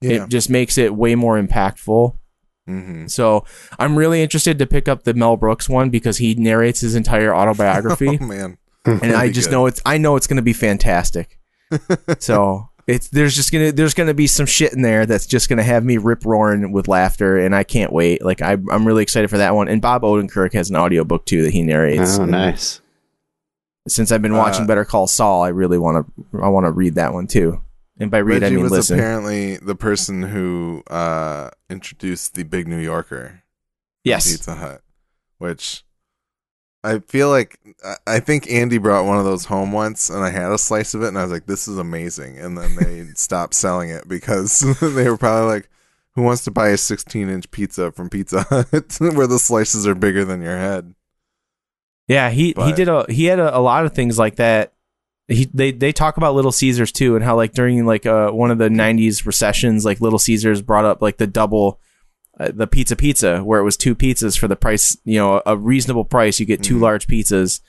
Yeah. 0.00 0.24
It 0.24 0.28
just 0.28 0.50
makes 0.50 0.76
it 0.76 0.94
way 0.94 1.14
more 1.14 1.40
impactful. 1.40 2.16
Hmm 2.66 3.06
So 3.06 3.44
I'm 3.78 3.96
really 3.96 4.22
interested 4.22 4.58
to 4.58 4.66
pick 4.66 4.88
up 4.88 5.02
the 5.04 5.14
Mel 5.14 5.36
Brooks 5.36 5.68
one 5.68 5.90
because 5.90 6.18
he 6.18 6.34
narrates 6.34 6.80
his 6.80 6.94
entire 6.94 7.34
autobiography, 7.34 8.18
Oh 8.20 8.24
man. 8.26 8.58
and 8.84 9.12
I 9.12 9.30
just 9.30 9.48
good. 9.48 9.52
know 9.54 9.66
it's 9.66 9.80
I 9.86 9.98
know 9.98 10.16
it's 10.16 10.26
going 10.26 10.36
to 10.36 10.42
be 10.42 10.52
fantastic. 10.52 11.38
so 12.18 12.68
it's 12.86 13.08
there's 13.10 13.34
just 13.36 13.52
gonna 13.52 13.70
there's 13.72 13.94
gonna 13.94 14.12
be 14.14 14.26
some 14.26 14.44
shit 14.46 14.72
in 14.72 14.82
there 14.82 15.06
that's 15.06 15.24
just 15.26 15.48
gonna 15.48 15.62
have 15.62 15.84
me 15.84 15.96
rip 15.98 16.24
roaring 16.26 16.72
with 16.72 16.88
laughter, 16.88 17.38
and 17.38 17.54
I 17.54 17.62
can't 17.62 17.92
wait. 17.92 18.24
Like 18.24 18.42
I 18.42 18.52
I'm 18.70 18.86
really 18.86 19.02
excited 19.04 19.30
for 19.30 19.38
that 19.38 19.54
one. 19.54 19.68
And 19.68 19.80
Bob 19.80 20.02
Odenkirk 20.02 20.52
has 20.54 20.68
an 20.68 20.76
audiobook 20.76 21.24
too 21.24 21.42
that 21.42 21.52
he 21.52 21.62
narrates. 21.62 22.18
Oh, 22.18 22.22
And 22.22 22.32
nice. 22.32 22.80
Since 23.88 24.12
I've 24.12 24.22
been 24.22 24.36
watching 24.36 24.64
Uh, 24.64 24.66
Better 24.66 24.84
Call 24.84 25.06
Saul, 25.06 25.42
I 25.42 25.48
really 25.48 25.78
want 25.78 26.06
to 26.32 26.40
I 26.42 26.48
want 26.48 26.66
to 26.66 26.72
read 26.72 26.96
that 26.96 27.12
one 27.14 27.26
too. 27.26 27.60
And 28.02 28.10
by 28.10 28.20
read 28.20 28.42
Reggie 28.42 28.54
I 28.54 28.56
mean 28.56 28.62
was 28.64 28.72
listen. 28.72 28.98
apparently 28.98 29.58
the 29.58 29.76
person 29.76 30.22
who 30.22 30.82
uh, 30.90 31.50
introduced 31.70 32.34
the 32.34 32.42
Big 32.42 32.66
New 32.66 32.80
Yorker. 32.80 33.44
yes. 34.02 34.28
Pizza 34.28 34.56
Hut, 34.56 34.82
which 35.38 35.84
I 36.82 36.98
feel 36.98 37.28
like 37.30 37.60
I- 38.08 38.18
think 38.18 38.50
Andy 38.50 38.78
brought 38.78 39.04
one 39.04 39.18
of 39.18 39.24
those 39.24 39.44
home 39.44 39.70
once, 39.70 40.10
and 40.10 40.24
I 40.24 40.30
had 40.30 40.50
a 40.50 40.58
slice 40.58 40.94
of 40.94 41.02
it, 41.02 41.08
and 41.08 41.18
I 41.18 41.22
was 41.22 41.30
like, 41.30 41.46
"This 41.46 41.68
is 41.68 41.78
amazing." 41.78 42.38
And 42.38 42.58
then 42.58 42.74
they 42.74 43.06
stopped 43.14 43.54
selling 43.54 43.90
it 43.90 44.08
because 44.08 44.58
they 44.80 45.08
were 45.08 45.16
probably 45.16 45.46
like, 45.48 45.70
"Who 46.16 46.22
wants 46.22 46.42
to 46.44 46.50
buy 46.50 46.70
a 46.70 46.74
16-inch 46.74 47.52
pizza 47.52 47.92
from 47.92 48.10
Pizza 48.10 48.42
Hut 48.42 48.96
where 49.14 49.28
the 49.28 49.38
slices 49.38 49.86
are 49.86 49.94
bigger 49.94 50.24
than 50.24 50.42
your 50.42 50.58
head?" 50.58 50.96
Yeah, 52.08 52.30
he 52.30 52.52
he 52.64 52.72
did 52.72 52.88
a 52.88 53.06
he 53.08 53.26
had 53.26 53.38
a, 53.38 53.56
a 53.56 53.60
lot 53.60 53.86
of 53.86 53.94
things 53.94 54.18
like 54.18 54.36
that. 54.36 54.72
He 55.32 55.48
they 55.52 55.72
they 55.72 55.92
talk 55.92 56.16
about 56.16 56.34
Little 56.34 56.52
Caesars 56.52 56.92
too, 56.92 57.16
and 57.16 57.24
how 57.24 57.36
like 57.36 57.52
during 57.52 57.84
like 57.86 58.06
uh 58.06 58.30
one 58.30 58.50
of 58.50 58.58
the 58.58 58.68
'90s 58.68 59.26
recessions, 59.26 59.84
like 59.84 60.00
Little 60.00 60.18
Caesars 60.18 60.62
brought 60.62 60.84
up 60.84 61.00
like 61.02 61.16
the 61.18 61.26
double 61.26 61.80
uh, 62.40 62.50
the 62.54 62.66
pizza 62.66 62.96
pizza 62.96 63.42
where 63.44 63.60
it 63.60 63.64
was 63.64 63.76
two 63.76 63.94
pizzas 63.94 64.38
for 64.38 64.48
the 64.48 64.56
price, 64.56 64.96
you 65.04 65.18
know, 65.18 65.42
a 65.44 65.56
reasonable 65.56 66.04
price. 66.04 66.40
You 66.40 66.46
get 66.46 66.62
2 66.62 66.76
Mhm. 66.76 66.80
large 66.80 67.06
pizzas, 67.06 67.60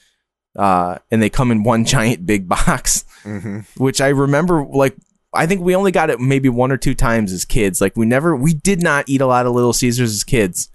uh, 0.58 0.98
and 1.12 1.22
they 1.22 1.29
come 1.29 1.51
in 1.51 1.63
one 1.63 1.84
giant 1.96 2.25
big 2.25 2.48
box. 2.48 3.03
hmm 3.24 3.60
Which 3.77 4.00
I 4.01 4.08
remember, 4.10 4.65
like 4.65 4.96
I 5.34 5.48
think 5.48 5.62
we 5.62 5.75
only 5.75 5.91
got 5.91 6.10
it 6.10 6.20
maybe 6.20 6.48
one 6.50 6.72
or 6.72 6.77
two 6.77 6.93
times 6.93 7.32
as 7.34 7.43
kids. 7.43 7.82
Like 7.82 7.98
we 7.98 8.05
never, 8.05 8.36
we 8.36 8.53
did 8.53 8.82
not 8.84 9.10
eat 9.10 9.20
a 9.22 9.25
lot 9.25 9.46
of 9.48 9.53
Little 9.53 9.74
Caesars 9.74 10.12
as 10.13 10.24
kids. 10.24 10.70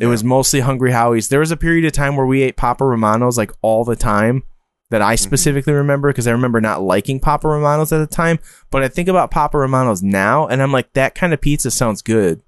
It 0.00 0.02
Yeah. 0.04 0.08
was 0.10 0.24
mostly 0.24 0.60
Hungry 0.60 0.90
Howie's. 0.92 1.28
There 1.28 1.40
was 1.40 1.52
a 1.52 1.56
period 1.56 1.84
of 1.84 1.92
time 1.92 2.16
where 2.16 2.26
we 2.26 2.42
ate 2.42 2.56
Papa 2.56 2.84
Romano's 2.84 3.38
like 3.38 3.52
all 3.62 3.84
the 3.84 3.94
time 3.96 4.42
that 4.94 5.02
I 5.02 5.16
specifically 5.16 5.72
remember 5.72 6.08
because 6.08 6.28
I 6.28 6.30
remember 6.30 6.60
not 6.60 6.80
liking 6.80 7.18
Papa 7.18 7.48
Romano's 7.48 7.92
at 7.92 7.98
the 7.98 8.06
time. 8.06 8.38
But 8.70 8.84
I 8.84 8.88
think 8.88 9.08
about 9.08 9.32
Papa 9.32 9.58
Romano's 9.58 10.04
now 10.04 10.46
and 10.46 10.62
I'm 10.62 10.70
like, 10.70 10.92
that 10.92 11.16
kind 11.16 11.34
of 11.34 11.40
pizza 11.40 11.72
sounds 11.72 12.00
good. 12.00 12.42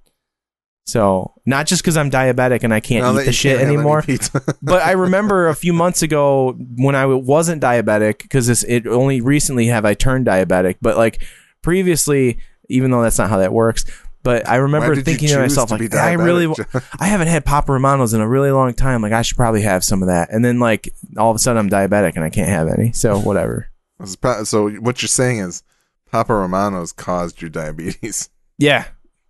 So 0.85 1.35
not 1.45 1.67
just 1.67 1.83
because 1.83 1.97
I'm 1.97 2.09
diabetic 2.09 2.63
and 2.63 2.73
I 2.73 2.79
can't 2.79 3.03
Now 3.03 3.21
eat 3.21 3.25
the 3.25 3.33
shit 3.33 3.61
anymore, 3.61 4.05
but 4.63 4.83
I 4.83 4.93
remember 4.93 5.49
a 5.49 5.57
few 5.57 5.73
months 5.73 6.03
ago 6.03 6.53
when 6.77 6.95
I 6.95 7.07
wasn't 7.07 7.61
diabetic 7.61 8.23
because 8.23 8.47
this 8.47 8.63
it 8.63 8.87
only 8.87 9.21
recently 9.21 9.67
have 9.67 9.85
I 9.85 9.95
turned 9.95 10.29
diabetic, 10.29 10.77
but 10.81 10.97
like 10.97 11.21
previously, 11.63 12.39
even 12.69 12.93
though 12.93 13.03
that's 13.03 13.19
not 13.19 13.29
how 13.29 13.39
that 13.39 13.53
works. 13.53 13.85
But 14.27 14.49
I 14.49 14.57
remember 14.57 14.89
Why 14.89 14.95
did 14.97 14.99
you 14.99 15.05
thinking 15.05 15.29
to 15.29 15.39
myself, 15.39 15.69
to 15.69 15.77
like, 15.77 15.95
I 15.95 16.15
really, 16.15 16.53
I 16.99 17.07
haven't 17.07 17.29
had 17.29 17.45
Papa 17.45 17.71
Romano's 17.71 18.13
in 18.13 18.21
a 18.21 18.29
really 18.29 18.51
long 18.51 18.75
time. 18.75 19.01
Like, 19.01 19.13
I 19.13 19.23
should 19.23 19.37
probably 19.37 19.63
have 19.63 19.85
some 19.85 20.03
of 20.03 20.09
that. 20.09 20.33
And 20.33 20.45
then, 20.45 20.59
like, 20.59 20.93
all 21.17 21.31
of 21.31 21.37
a 21.37 21.39
sudden, 21.39 21.61
I'm 21.61 21.71
diabetic 21.71 22.17
and 22.17 22.25
I 22.25 22.31
can't 22.31 22.49
have 22.49 22.67
any. 22.67 22.91
So, 22.91 23.21
whatever. 23.21 23.69
So 24.45 24.69
what 24.69 25.01
you're 25.01 25.09
saying 25.09 25.39
is 25.39 25.63
Papa 26.11 26.35
Romano's 26.35 26.93
caused 26.93 27.41
your 27.41 27.51
diabetes. 27.51 28.29
Yeah. 28.59 28.87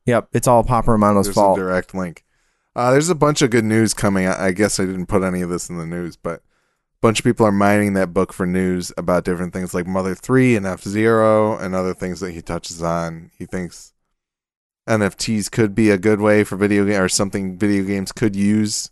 Yep. 0.07 0.29
It's 0.33 0.49
all 0.49 0.65
Papa 0.65 0.91
Romano's 0.91 1.27
There's 1.27 1.35
fault. 1.35 1.59
a 1.59 1.63
direct 1.63 1.95
link. 1.95 2.25
Uh, 2.75 2.91
there's 2.93 3.11
a 3.11 3.15
bunch 3.15 3.43
of 3.43 3.51
good 3.51 3.65
news 3.65 3.93
coming. 3.93 4.27
I, 4.27 4.47
I 4.47 4.53
guess 4.53 4.81
I 4.81 4.87
didn't 4.87 5.07
put 5.07 5.23
any 5.23 5.43
of 5.43 5.51
this 5.51 5.69
in 5.69 5.77
the 5.77 5.87
news, 5.87 6.17
but 6.17 6.39
a 6.39 6.43
bunch 7.03 7.19
of 7.21 7.25
people 7.25 7.45
are 7.45 7.53
mining 7.53 7.93
that 7.95 8.15
book 8.15 8.33
for 8.33 8.47
news 8.47 8.93
about 8.97 9.25
different 9.25 9.53
things 9.53 9.75
like 9.75 9.87
Mother 9.87 10.15
3 10.15 10.57
and 10.57 10.65
F 10.67 10.83
Zero 10.83 11.59
and 11.59 11.75
other 11.75 11.93
things 11.93 12.21
that 12.21 12.33
he 12.33 12.41
touches 12.41 12.83
on. 12.83 13.31
He 13.39 13.45
thinks 13.47 13.93
NFTs 14.89 15.51
could 15.51 15.75
be 15.75 15.91
a 15.91 15.99
good 15.99 16.21
way 16.21 16.45
for 16.45 16.57
video 16.57 16.85
game 16.85 17.01
or 17.01 17.09
something 17.09 17.59
video 17.59 17.83
games 17.85 18.13
could 18.13 18.37
use, 18.37 18.91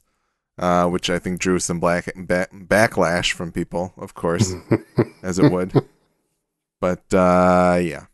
uh, 0.58 0.86
which 0.88 1.08
I 1.08 1.18
think 1.18 1.40
drew 1.40 1.58
some 1.58 1.78
black 1.80 2.06
ba- 2.16 2.48
backlash 2.52 3.32
from 3.32 3.52
people, 3.52 3.92
of 3.96 4.14
course, 4.14 4.52
as 5.22 5.38
it 5.38 5.50
would. 5.52 5.72
But 6.80 7.04
uh, 7.14 7.78
yeah, 7.82 8.06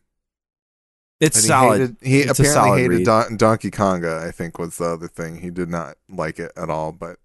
it's 1.20 1.36
And 1.38 1.42
he 1.44 1.48
solid. 1.48 1.80
hated- 1.80 1.96
He, 2.02 2.20
It's 2.20 2.38
a 2.38 2.42
apparently 2.42 2.52
solid 2.52 2.78
hated. 2.92 3.04
Don- 3.06 3.36
Donkey 3.36 3.70
Konga. 3.70 4.18
I 4.26 4.30
think 4.30 4.58
was 4.58 4.76
the 4.78 4.84
other 4.86 5.08
thing. 5.08 5.40
He 5.40 5.50
did 5.50 5.68
not 5.68 5.96
like 6.08 6.38
it 6.38 6.52
at 6.56 6.70
all, 6.70 6.92
but 6.92 7.18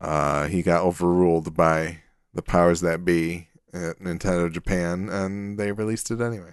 uh, 0.00 0.46
he 0.48 0.62
got 0.62 0.82
overruled 0.84 1.54
by 1.56 2.02
the 2.32 2.42
powers 2.42 2.80
that 2.82 3.04
be 3.04 3.48
at 3.72 3.98
Nintendo 4.00 4.50
Japan, 4.52 5.08
and 5.08 5.58
they 5.58 5.72
released 5.72 6.10
it 6.10 6.20
anyway. 6.20 6.52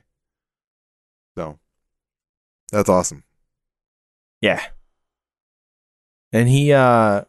So 1.38 1.60
that's 2.72 2.90
awesome. 2.90 3.24
Yeah. 4.42 4.62
And 6.32 6.50
he 6.50 6.74
uh 6.74 7.24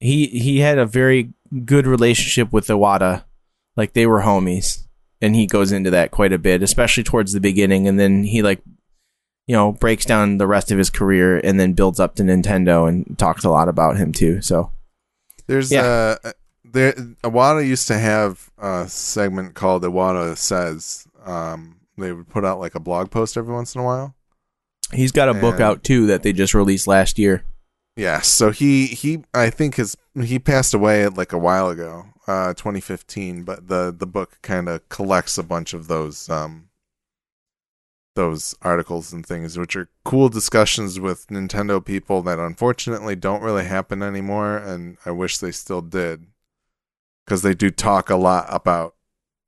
he 0.00 0.26
he 0.26 0.60
had 0.60 0.78
a 0.78 0.86
very 0.86 1.32
good 1.64 1.86
relationship 1.86 2.52
with 2.52 2.66
Iwata. 2.66 3.24
Like 3.76 3.92
they 3.92 4.06
were 4.06 4.22
homies. 4.22 4.86
And 5.20 5.36
he 5.36 5.46
goes 5.46 5.70
into 5.70 5.90
that 5.90 6.10
quite 6.10 6.32
a 6.32 6.38
bit, 6.38 6.62
especially 6.62 7.04
towards 7.04 7.32
the 7.32 7.40
beginning 7.40 7.86
and 7.86 7.98
then 7.98 8.24
he 8.24 8.42
like 8.42 8.62
you 9.48 9.56
know, 9.56 9.72
breaks 9.72 10.04
down 10.04 10.38
the 10.38 10.46
rest 10.46 10.70
of 10.70 10.78
his 10.78 10.88
career 10.88 11.38
and 11.42 11.58
then 11.58 11.72
builds 11.72 11.98
up 11.98 12.14
to 12.14 12.22
Nintendo 12.22 12.88
and 12.88 13.18
talks 13.18 13.44
a 13.44 13.50
lot 13.50 13.68
about 13.68 13.96
him 13.96 14.12
too. 14.12 14.40
So 14.40 14.72
There's 15.46 15.70
Yeah. 15.72 16.16
uh 16.24 16.32
there 16.64 16.92
Iwata 16.92 17.66
used 17.66 17.86
to 17.88 17.98
have 17.98 18.50
a 18.58 18.88
segment 18.88 19.54
called 19.54 19.82
Iwata 19.82 20.36
Says. 20.36 21.06
Um, 21.24 21.80
they 21.98 22.12
would 22.12 22.28
put 22.28 22.44
out 22.44 22.60
like 22.60 22.74
a 22.74 22.80
blog 22.80 23.10
post 23.10 23.36
every 23.36 23.52
once 23.52 23.74
in 23.74 23.80
a 23.80 23.84
while. 23.84 24.14
He's 24.92 25.12
got 25.12 25.28
a 25.28 25.34
book 25.34 25.60
out 25.60 25.84
too 25.84 26.06
that 26.06 26.22
they 26.22 26.32
just 26.32 26.54
released 26.54 26.86
last 26.86 27.18
year. 27.18 27.44
Yeah, 27.96 28.20
so 28.20 28.50
he 28.50 28.86
he 28.86 29.24
I 29.34 29.50
think 29.50 29.74
his 29.76 29.96
he 30.14 30.38
passed 30.38 30.72
away 30.74 31.06
like 31.08 31.32
a 31.32 31.38
while 31.38 31.68
ago, 31.68 32.06
uh 32.26 32.54
2015, 32.54 33.44
but 33.44 33.68
the 33.68 33.94
the 33.96 34.06
book 34.06 34.38
kind 34.42 34.68
of 34.68 34.88
collects 34.88 35.36
a 35.36 35.42
bunch 35.42 35.74
of 35.74 35.88
those 35.88 36.28
um 36.30 36.68
those 38.14 38.54
articles 38.60 39.12
and 39.12 39.24
things 39.24 39.58
which 39.58 39.74
are 39.74 39.88
cool 40.04 40.28
discussions 40.28 41.00
with 41.00 41.26
Nintendo 41.28 41.82
people 41.82 42.20
that 42.22 42.38
unfortunately 42.38 43.16
don't 43.16 43.42
really 43.42 43.64
happen 43.64 44.02
anymore 44.02 44.56
and 44.58 44.98
I 45.06 45.10
wish 45.12 45.38
they 45.38 45.50
still 45.52 45.80
did 45.80 46.26
cuz 47.26 47.42
they 47.42 47.54
do 47.54 47.70
talk 47.70 48.10
a 48.10 48.16
lot 48.16 48.46
about 48.48 48.94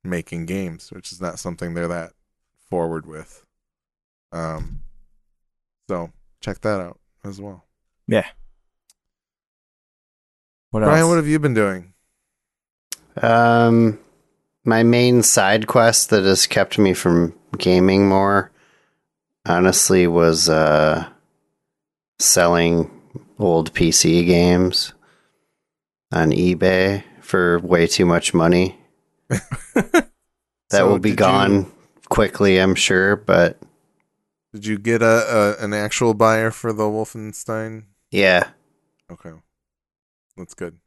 making 0.03 0.45
games, 0.45 0.91
which 0.91 1.11
is 1.11 1.19
not 1.21 1.39
something 1.39 1.73
they're 1.73 1.87
that 1.87 2.13
forward 2.69 3.05
with. 3.05 3.45
Um 4.31 4.81
so 5.89 6.11
check 6.41 6.59
that 6.61 6.79
out 6.81 6.99
as 7.23 7.39
well. 7.41 7.63
Yeah. 8.07 8.25
What 10.71 10.81
Brian, 10.81 10.99
else? 11.01 11.09
what 11.09 11.15
have 11.17 11.27
you 11.27 11.39
been 11.39 11.53
doing? 11.53 11.93
Um, 13.21 13.99
my 14.65 14.83
main 14.83 15.23
side 15.23 15.67
quest 15.67 16.09
that 16.09 16.23
has 16.23 16.47
kept 16.47 16.77
me 16.77 16.93
from 16.93 17.33
gaming 17.57 18.07
more, 18.09 18.51
honestly, 19.45 20.05
was 20.07 20.49
uh, 20.49 21.07
selling 22.19 22.91
old 23.39 23.73
PC 23.73 24.25
games 24.25 24.93
on 26.11 26.31
eBay 26.31 27.03
for 27.21 27.59
way 27.59 27.87
too 27.87 28.05
much 28.05 28.33
money. 28.33 28.77
that 29.29 30.09
So 30.71 30.89
will 30.89 30.99
be 30.99 31.13
gone 31.15 31.53
you- 31.53 31.71
quickly, 32.09 32.57
I'm 32.59 32.75
sure. 32.75 33.15
But 33.15 33.57
Did 34.55 34.65
you 34.65 34.77
get 34.77 35.01
a, 35.01 35.57
a 35.59 35.63
an 35.63 35.73
actual 35.73 36.13
buyer 36.13 36.49
for 36.49 36.71
the 36.71 36.83
Wolfenstein? 36.83 37.83
yeah, 38.09 38.51
Okay, 39.11 39.31
that's 40.37 40.53
good. 40.53 40.77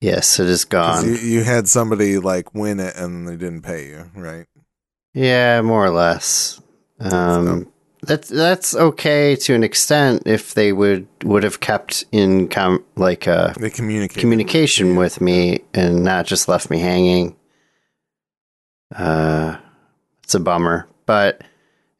yes, 0.00 0.40
it 0.40 0.46
is 0.48 0.64
gone. 0.64 1.04
You, 1.04 1.16
you 1.16 1.44
had 1.44 1.68
somebody 1.68 2.16
like 2.18 2.54
win 2.54 2.80
it 2.80 2.96
and 2.96 3.28
they 3.28 3.36
didn't 3.36 3.60
pay 3.60 3.88
you, 3.88 4.10
right? 4.14 4.46
Yeah, 5.12 5.60
more 5.60 5.84
or 5.84 5.90
less. 5.90 6.62
Um, 6.98 7.70
that's 8.02 8.28
that's 8.30 8.74
okay 8.74 9.36
to 9.36 9.54
an 9.54 9.62
extent 9.62 10.22
if 10.24 10.54
they 10.54 10.72
would 10.72 11.06
would 11.24 11.42
have 11.42 11.60
kept 11.60 12.04
in 12.12 12.48
com- 12.48 12.84
like 12.96 13.28
uh, 13.28 13.52
They 13.60 13.68
communicate. 13.68 14.18
communication 14.18 14.96
with 14.96 15.20
me 15.20 15.60
and 15.74 16.02
not 16.04 16.24
just 16.24 16.48
left 16.48 16.70
me 16.70 16.78
hanging. 16.78 17.36
Uh, 18.94 19.58
it's 20.22 20.34
a 20.34 20.40
bummer, 20.40 20.88
but 21.04 21.42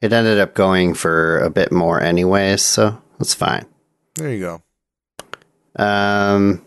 it 0.01 0.13
ended 0.13 0.39
up 0.39 0.53
going 0.53 0.93
for 0.93 1.39
a 1.39 1.49
bit 1.49 1.71
more 1.71 2.01
anyways, 2.01 2.61
so 2.61 3.01
that's 3.17 3.33
fine. 3.33 3.65
There 4.15 4.33
you 4.33 4.39
go. 4.39 5.83
Um, 5.83 6.65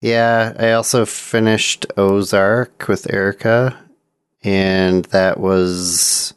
yeah, 0.00 0.54
I 0.58 0.72
also 0.72 1.04
finished 1.04 1.86
Ozark 1.96 2.86
with 2.88 3.12
Erica, 3.12 3.78
and 4.42 5.04
that 5.06 5.40
was. 5.40 6.34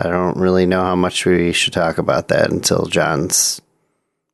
I 0.00 0.04
don't 0.04 0.36
really 0.36 0.64
know 0.64 0.82
how 0.82 0.94
much 0.94 1.26
we 1.26 1.52
should 1.52 1.72
talk 1.72 1.98
about 1.98 2.28
that 2.28 2.52
until 2.52 2.86
John's 2.86 3.60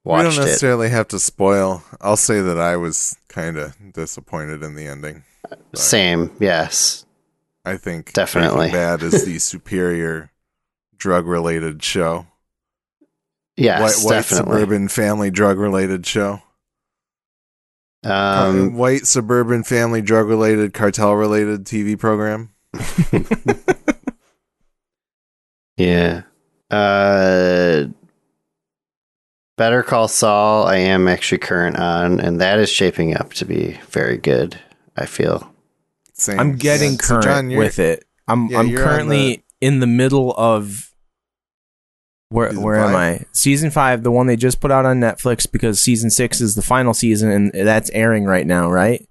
we 0.04 0.12
don't 0.12 0.34
it. 0.34 0.36
necessarily 0.36 0.90
have 0.90 1.08
to 1.08 1.18
spoil. 1.18 1.82
I'll 2.00 2.18
say 2.18 2.42
that 2.42 2.58
I 2.58 2.76
was 2.76 3.16
kind 3.28 3.56
of 3.56 3.74
disappointed 3.94 4.62
in 4.62 4.74
the 4.74 4.86
ending. 4.86 5.24
Same, 5.74 6.30
yes. 6.38 7.03
I 7.64 7.76
think 7.76 8.12
Definitely. 8.12 8.70
Breaking 8.70 8.74
Bad 8.74 9.02
is 9.02 9.24
the 9.24 9.38
superior 9.40 10.30
drug-related 10.96 11.82
show. 11.82 12.26
Yes, 13.56 14.04
white, 14.04 14.08
white 14.10 14.16
definitely. 14.16 14.60
suburban 14.60 14.88
family 14.88 15.30
drug-related 15.30 16.06
show. 16.06 16.42
Um, 18.04 18.74
white 18.74 19.06
suburban 19.06 19.62
family 19.64 20.02
drug-related 20.02 20.74
cartel-related 20.74 21.64
TV 21.64 21.98
program. 21.98 22.50
Yeah. 25.76 26.22
Uh 26.70 27.86
Better 29.56 29.82
Call 29.84 30.08
Saul, 30.08 30.66
I 30.66 30.76
am 30.76 31.06
actually 31.06 31.38
current 31.38 31.76
on, 31.76 32.18
and 32.18 32.40
that 32.40 32.58
is 32.58 32.68
shaping 32.68 33.16
up 33.16 33.32
to 33.34 33.44
be 33.44 33.78
very 33.88 34.16
good, 34.16 34.58
I 34.96 35.06
feel. 35.06 35.53
Same. 36.14 36.38
I'm 36.40 36.56
getting 36.56 36.92
Yeah, 36.92 36.98
so 37.02 37.14
current 37.20 37.24
John, 37.24 37.48
with 37.58 37.78
it. 37.78 38.04
I'm 38.26 38.46
Yeah, 38.48 38.60
I'm 38.60 38.74
currently 38.74 39.44
in 39.60 39.80
the 39.80 39.86
middle 39.86 40.32
of 40.36 40.90
where 42.30 42.52
where 42.52 42.76
am? 42.76 42.94
I? 42.96 43.24
Season 43.32 43.70
five, 43.70 44.02
the 44.02 44.10
one 44.10 44.26
they 44.26 44.36
just 44.36 44.60
put 44.60 44.70
out 44.70 44.86
on 44.86 44.98
Netflix 45.00 45.50
because 45.50 45.80
season 45.80 46.10
six 46.10 46.40
is 46.40 46.54
the 46.54 46.62
final 46.62 46.94
season 46.94 47.30
and 47.30 47.52
that's 47.52 47.90
airing 47.90 48.24
right 48.24 48.46
now, 48.46 48.70
right? 48.70 49.06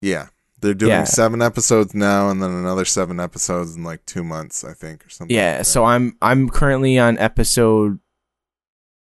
Yeah. 0.00 0.28
They're 0.60 0.74
doing 0.74 0.90
Yeah. 0.90 1.04
seven 1.04 1.40
episodes 1.42 1.94
now 1.94 2.28
and 2.28 2.42
then 2.42 2.50
another 2.50 2.84
seven 2.84 3.18
episodes 3.20 3.76
in 3.76 3.84
like 3.84 4.04
two 4.04 4.24
months, 4.24 4.62
I 4.64 4.72
think, 4.74 5.06
or 5.06 5.10
something. 5.10 5.34
Yeah. 5.34 5.58
like. 5.58 5.66
So 5.66 5.84
I'm 5.84 6.16
I'm 6.20 6.48
currently 6.48 6.98
on 6.98 7.18
episode 7.18 7.98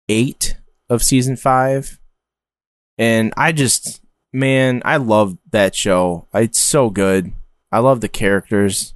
eight 0.08 0.56
of 0.88 1.02
season 1.02 1.37
five, 1.37 1.99
and 2.99 3.32
I 3.37 3.52
just 3.52 4.00
man, 4.37 4.83
I 4.85 4.99
love 4.99 5.38
that 5.50 5.75
show. 5.75 6.28
It's 6.35 6.61
so 6.61 6.90
good. 6.90 7.33
I 7.73 7.78
love 7.81 8.00
the 8.00 8.09
characters, 8.09 8.95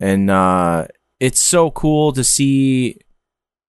and 0.00 0.30
uh, 0.30 0.88
it's 1.20 1.40
so 1.40 1.70
cool 1.70 2.12
to 2.12 2.24
see 2.24 2.98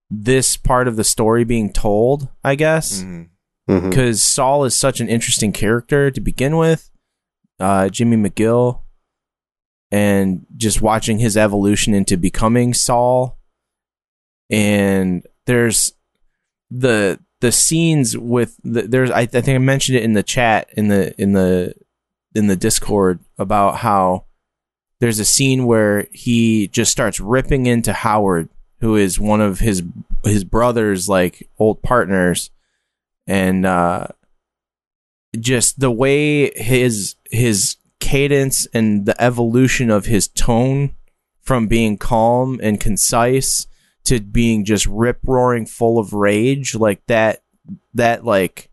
this 0.10 0.58
part 0.58 0.88
of 0.88 0.96
the 0.96 1.03
story 1.03 1.44
being 1.44 1.72
told. 1.72 2.27
I 2.44 2.56
guess 2.56 3.01
Mhm. 3.03 3.29
Mhm. 3.70 3.89
because 3.89 4.24
Saul 4.24 4.65
is 4.65 4.75
such 4.75 5.00
an 5.00 5.08
interesting 5.08 5.51
character 5.51 6.10
to 6.12 6.20
begin 6.20 6.58
with. 6.58 6.89
Uh, 7.60 7.89
Jimmy 7.89 8.18
McGill, 8.18 8.82
and 9.91 10.46
just 10.58 10.82
watching 10.82 11.20
his 11.20 11.36
evolution 11.38 11.94
into 11.94 12.18
becoming 12.18 12.74
Saul, 12.74 13.38
and 14.50 15.25
there's 15.46 15.94
the 16.72 17.20
the 17.41 17.51
scenes 17.51 18.17
with 18.17 18.58
the, 18.63 18.84
there's 18.84 19.12
I, 19.12 19.22
I 19.22 19.25
think 19.25 19.50
I 19.50 19.58
mentioned 19.60 19.98
it 19.98 20.03
in 20.03 20.13
the 20.13 20.24
chat 20.24 20.69
in 20.75 20.88
the 20.89 21.19
in 21.22 21.34
the 21.34 21.74
in 22.36 22.48
the 22.48 22.55
Discord 22.55 23.19
about 23.38 23.77
how 23.77 24.25
there's 25.00 25.19
a 25.19 25.25
scene 25.25 25.65
where 25.65 26.08
he 26.12 26.67
just 26.67 26.91
starts 26.91 27.19
ripping 27.19 27.65
into 27.65 27.93
Howard, 27.93 28.50
who 28.79 28.96
is 28.96 29.19
one 29.19 29.41
of 29.41 29.60
his 29.60 29.84
his 30.24 30.43
brother's 30.43 31.08
like 31.08 31.50
old 31.58 31.81
partners, 31.81 32.50
and 33.25 33.65
uh, 33.65 34.08
just 35.39 35.79
the 35.79 35.91
way 35.91 36.51
his 36.60 37.15
his 37.31 37.77
cadence 38.00 38.67
and 38.74 39.05
the 39.05 39.22
evolution 39.22 39.89
of 39.89 40.05
his 40.05 40.27
tone 40.27 40.91
from 41.41 41.67
being 41.67 41.98
calm 41.98 42.60
and 42.62 42.79
concise 42.79 43.67
to 44.06 44.20
being 44.20 44.65
just 44.65 44.86
rip 44.88 45.20
roaring 45.25 45.65
full 45.65 46.00
of 46.00 46.13
rage 46.13 46.75
like 46.75 47.01
that 47.08 47.44
that 47.94 48.24
like 48.25 48.70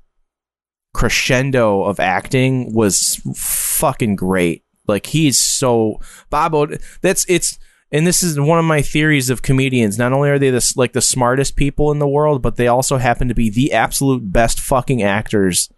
crescendo 0.94 1.82
of 1.84 2.00
acting 2.00 2.72
was 2.74 3.20
fucking 3.34 4.16
great 4.16 4.64
like 4.88 5.06
he's 5.06 5.36
so 5.38 6.00
bob 6.30 6.54
Od- 6.54 6.78
that's 7.02 7.26
it's 7.28 7.58
and 7.92 8.06
this 8.06 8.22
is 8.22 8.40
one 8.40 8.58
of 8.58 8.64
my 8.64 8.80
theories 8.80 9.28
of 9.28 9.42
comedians 9.42 9.98
not 9.98 10.12
only 10.14 10.30
are 10.30 10.38
they 10.38 10.48
the 10.50 10.72
like 10.76 10.94
the 10.94 11.02
smartest 11.02 11.54
people 11.54 11.92
in 11.92 11.98
the 11.98 12.08
world 12.08 12.40
but 12.40 12.56
they 12.56 12.66
also 12.66 12.96
happen 12.96 13.28
to 13.28 13.34
be 13.34 13.50
the 13.50 13.72
absolute 13.74 14.32
best 14.32 14.58
fucking 14.58 15.02
actors 15.02 15.68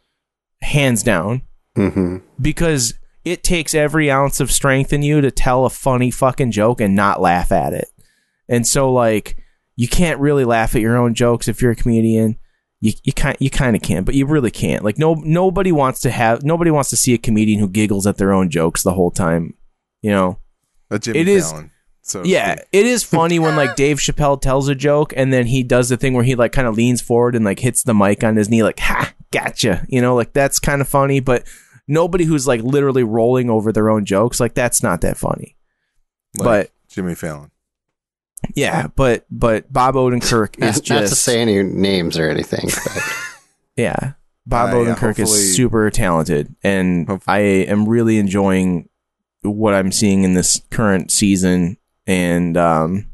hands 0.62 1.02
down 1.02 1.42
Mhm. 1.76 2.22
because 2.40 2.94
it 3.24 3.42
takes 3.44 3.74
every 3.74 4.10
ounce 4.10 4.40
of 4.40 4.50
strength 4.50 4.92
in 4.92 5.02
you 5.02 5.20
to 5.20 5.30
tell 5.30 5.64
a 5.64 5.70
funny 5.70 6.10
fucking 6.10 6.50
joke 6.50 6.80
and 6.80 6.94
not 6.96 7.20
laugh 7.20 7.52
at 7.52 7.72
it. 7.72 7.88
And 8.48 8.66
so 8.66 8.92
like 8.92 9.36
you 9.76 9.88
can't 9.88 10.20
really 10.20 10.44
laugh 10.44 10.74
at 10.74 10.80
your 10.80 10.96
own 10.96 11.14
jokes 11.14 11.48
if 11.48 11.60
you're 11.62 11.72
a 11.72 11.76
comedian. 11.76 12.38
You 12.80 12.92
you 13.02 13.12
kind 13.12 13.36
you 13.40 13.50
kind 13.50 13.74
of 13.74 13.82
can, 13.82 14.04
but 14.04 14.14
you 14.14 14.24
really 14.26 14.50
can't. 14.52 14.84
Like 14.84 14.98
no 14.98 15.14
nobody 15.14 15.72
wants 15.72 16.00
to 16.00 16.10
have 16.10 16.42
nobody 16.44 16.70
wants 16.70 16.90
to 16.90 16.96
see 16.96 17.12
a 17.14 17.18
comedian 17.18 17.58
who 17.60 17.68
giggles 17.68 18.06
at 18.06 18.18
their 18.18 18.32
own 18.32 18.50
jokes 18.50 18.82
the 18.82 18.92
whole 18.94 19.10
time. 19.10 19.54
You 20.02 20.10
know. 20.12 20.38
A 20.90 20.98
Jimmy 20.98 21.18
It 21.18 21.28
is- 21.28 21.50
Fallon, 21.50 21.70
so 22.02 22.22
to 22.22 22.28
Yeah, 22.28 22.54
speak. 22.54 22.66
it 22.72 22.86
is 22.86 23.02
funny 23.04 23.38
when 23.38 23.56
like 23.56 23.76
Dave 23.76 23.98
Chappelle 23.98 24.40
tells 24.40 24.68
a 24.68 24.74
joke 24.74 25.12
and 25.16 25.32
then 25.32 25.46
he 25.46 25.62
does 25.62 25.88
the 25.90 25.96
thing 25.96 26.14
where 26.14 26.24
he 26.24 26.34
like 26.36 26.52
kind 26.52 26.66
of 26.68 26.76
leans 26.76 27.02
forward 27.02 27.34
and 27.34 27.44
like 27.44 27.58
hits 27.58 27.82
the 27.82 27.92
mic 27.94 28.22
on 28.24 28.36
his 28.36 28.48
knee 28.48 28.62
like 28.62 28.78
ha 28.80 29.12
gotcha. 29.32 29.84
You 29.88 30.00
know, 30.00 30.14
like 30.14 30.32
that's 30.32 30.58
kind 30.60 30.80
of 30.80 30.88
funny, 30.88 31.20
but 31.20 31.46
nobody 31.88 32.24
who's 32.24 32.46
like 32.46 32.62
literally 32.62 33.02
rolling 33.02 33.50
over 33.50 33.72
their 33.72 33.90
own 33.90 34.04
jokes 34.06 34.38
like 34.40 34.54
that's 34.54 34.82
not 34.82 35.00
that 35.02 35.16
funny. 35.18 35.56
Like 36.38 36.44
but 36.44 36.70
Jimmy 36.88 37.14
Fallon. 37.16 37.50
Yeah, 38.54 38.86
but 38.94 39.24
but 39.30 39.72
Bob 39.72 39.94
Odenkirk 39.94 40.56
is 40.58 40.60
Not, 40.60 40.74
just 40.84 40.90
not 40.90 41.00
to 41.00 41.14
say 41.14 41.40
any 41.40 41.62
names 41.62 42.18
or 42.18 42.28
anything, 42.28 42.66
but 42.66 43.02
yeah. 43.76 44.12
Bob 44.46 44.70
Uh, 44.70 44.74
Odenkirk 44.76 45.18
hopefully- 45.18 45.24
is 45.40 45.56
super 45.56 45.90
talented 45.90 46.54
and 46.62 47.06
Hopefully- 47.06 47.68
I 47.68 47.70
am 47.70 47.86
really 47.88 48.18
enjoying 48.18 48.88
what 49.42 49.74
I'm 49.74 49.92
seeing 49.92 50.24
in 50.24 50.32
this 50.34 50.62
current 50.70 51.10
season 51.10 51.76
and 52.06 52.56
um 52.56 53.08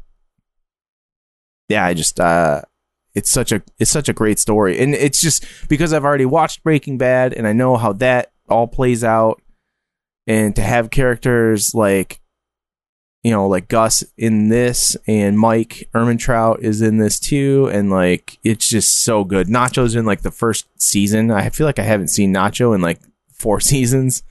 yeah, 1.67 1.85
I 1.85 1.93
just 1.93 2.19
uh 2.19 2.61
it's 3.13 3.29
such 3.29 3.51
a 3.51 3.61
it's 3.79 3.91
such 3.91 4.09
a 4.09 4.13
great 4.13 4.39
story. 4.39 4.79
And 4.79 4.93
it's 4.93 5.21
just 5.21 5.45
because 5.67 5.93
I've 5.93 6.05
already 6.05 6.25
watched 6.25 6.63
Breaking 6.63 6.97
Bad 6.97 7.33
and 7.33 7.47
I 7.47 7.53
know 7.53 7.75
how 7.77 7.93
that 7.93 8.31
all 8.49 8.67
plays 8.67 9.03
out 9.03 9.41
and 10.27 10.55
to 10.55 10.61
have 10.61 10.89
characters 10.89 11.73
like 11.73 12.19
you 13.25 13.31
know, 13.31 13.47
like 13.47 13.67
Gus 13.67 14.03
in 14.17 14.49
this 14.49 14.95
and 15.07 15.39
Mike 15.39 15.89
Ehrmantraut 15.95 16.59
is 16.59 16.79
in 16.83 16.99
this 16.99 17.19
too 17.19 17.67
and 17.73 17.89
like 17.89 18.37
it's 18.43 18.69
just 18.69 19.03
so 19.03 19.23
good. 19.23 19.47
Nacho's 19.47 19.95
in 19.95 20.05
like 20.05 20.21
the 20.21 20.29
first 20.29 20.67
season. 20.79 21.31
I 21.31 21.49
feel 21.49 21.65
like 21.65 21.79
I 21.79 21.83
haven't 21.83 22.09
seen 22.09 22.31
Nacho 22.31 22.75
in 22.75 22.81
like 22.81 22.99
four 23.33 23.59
seasons. 23.71 24.21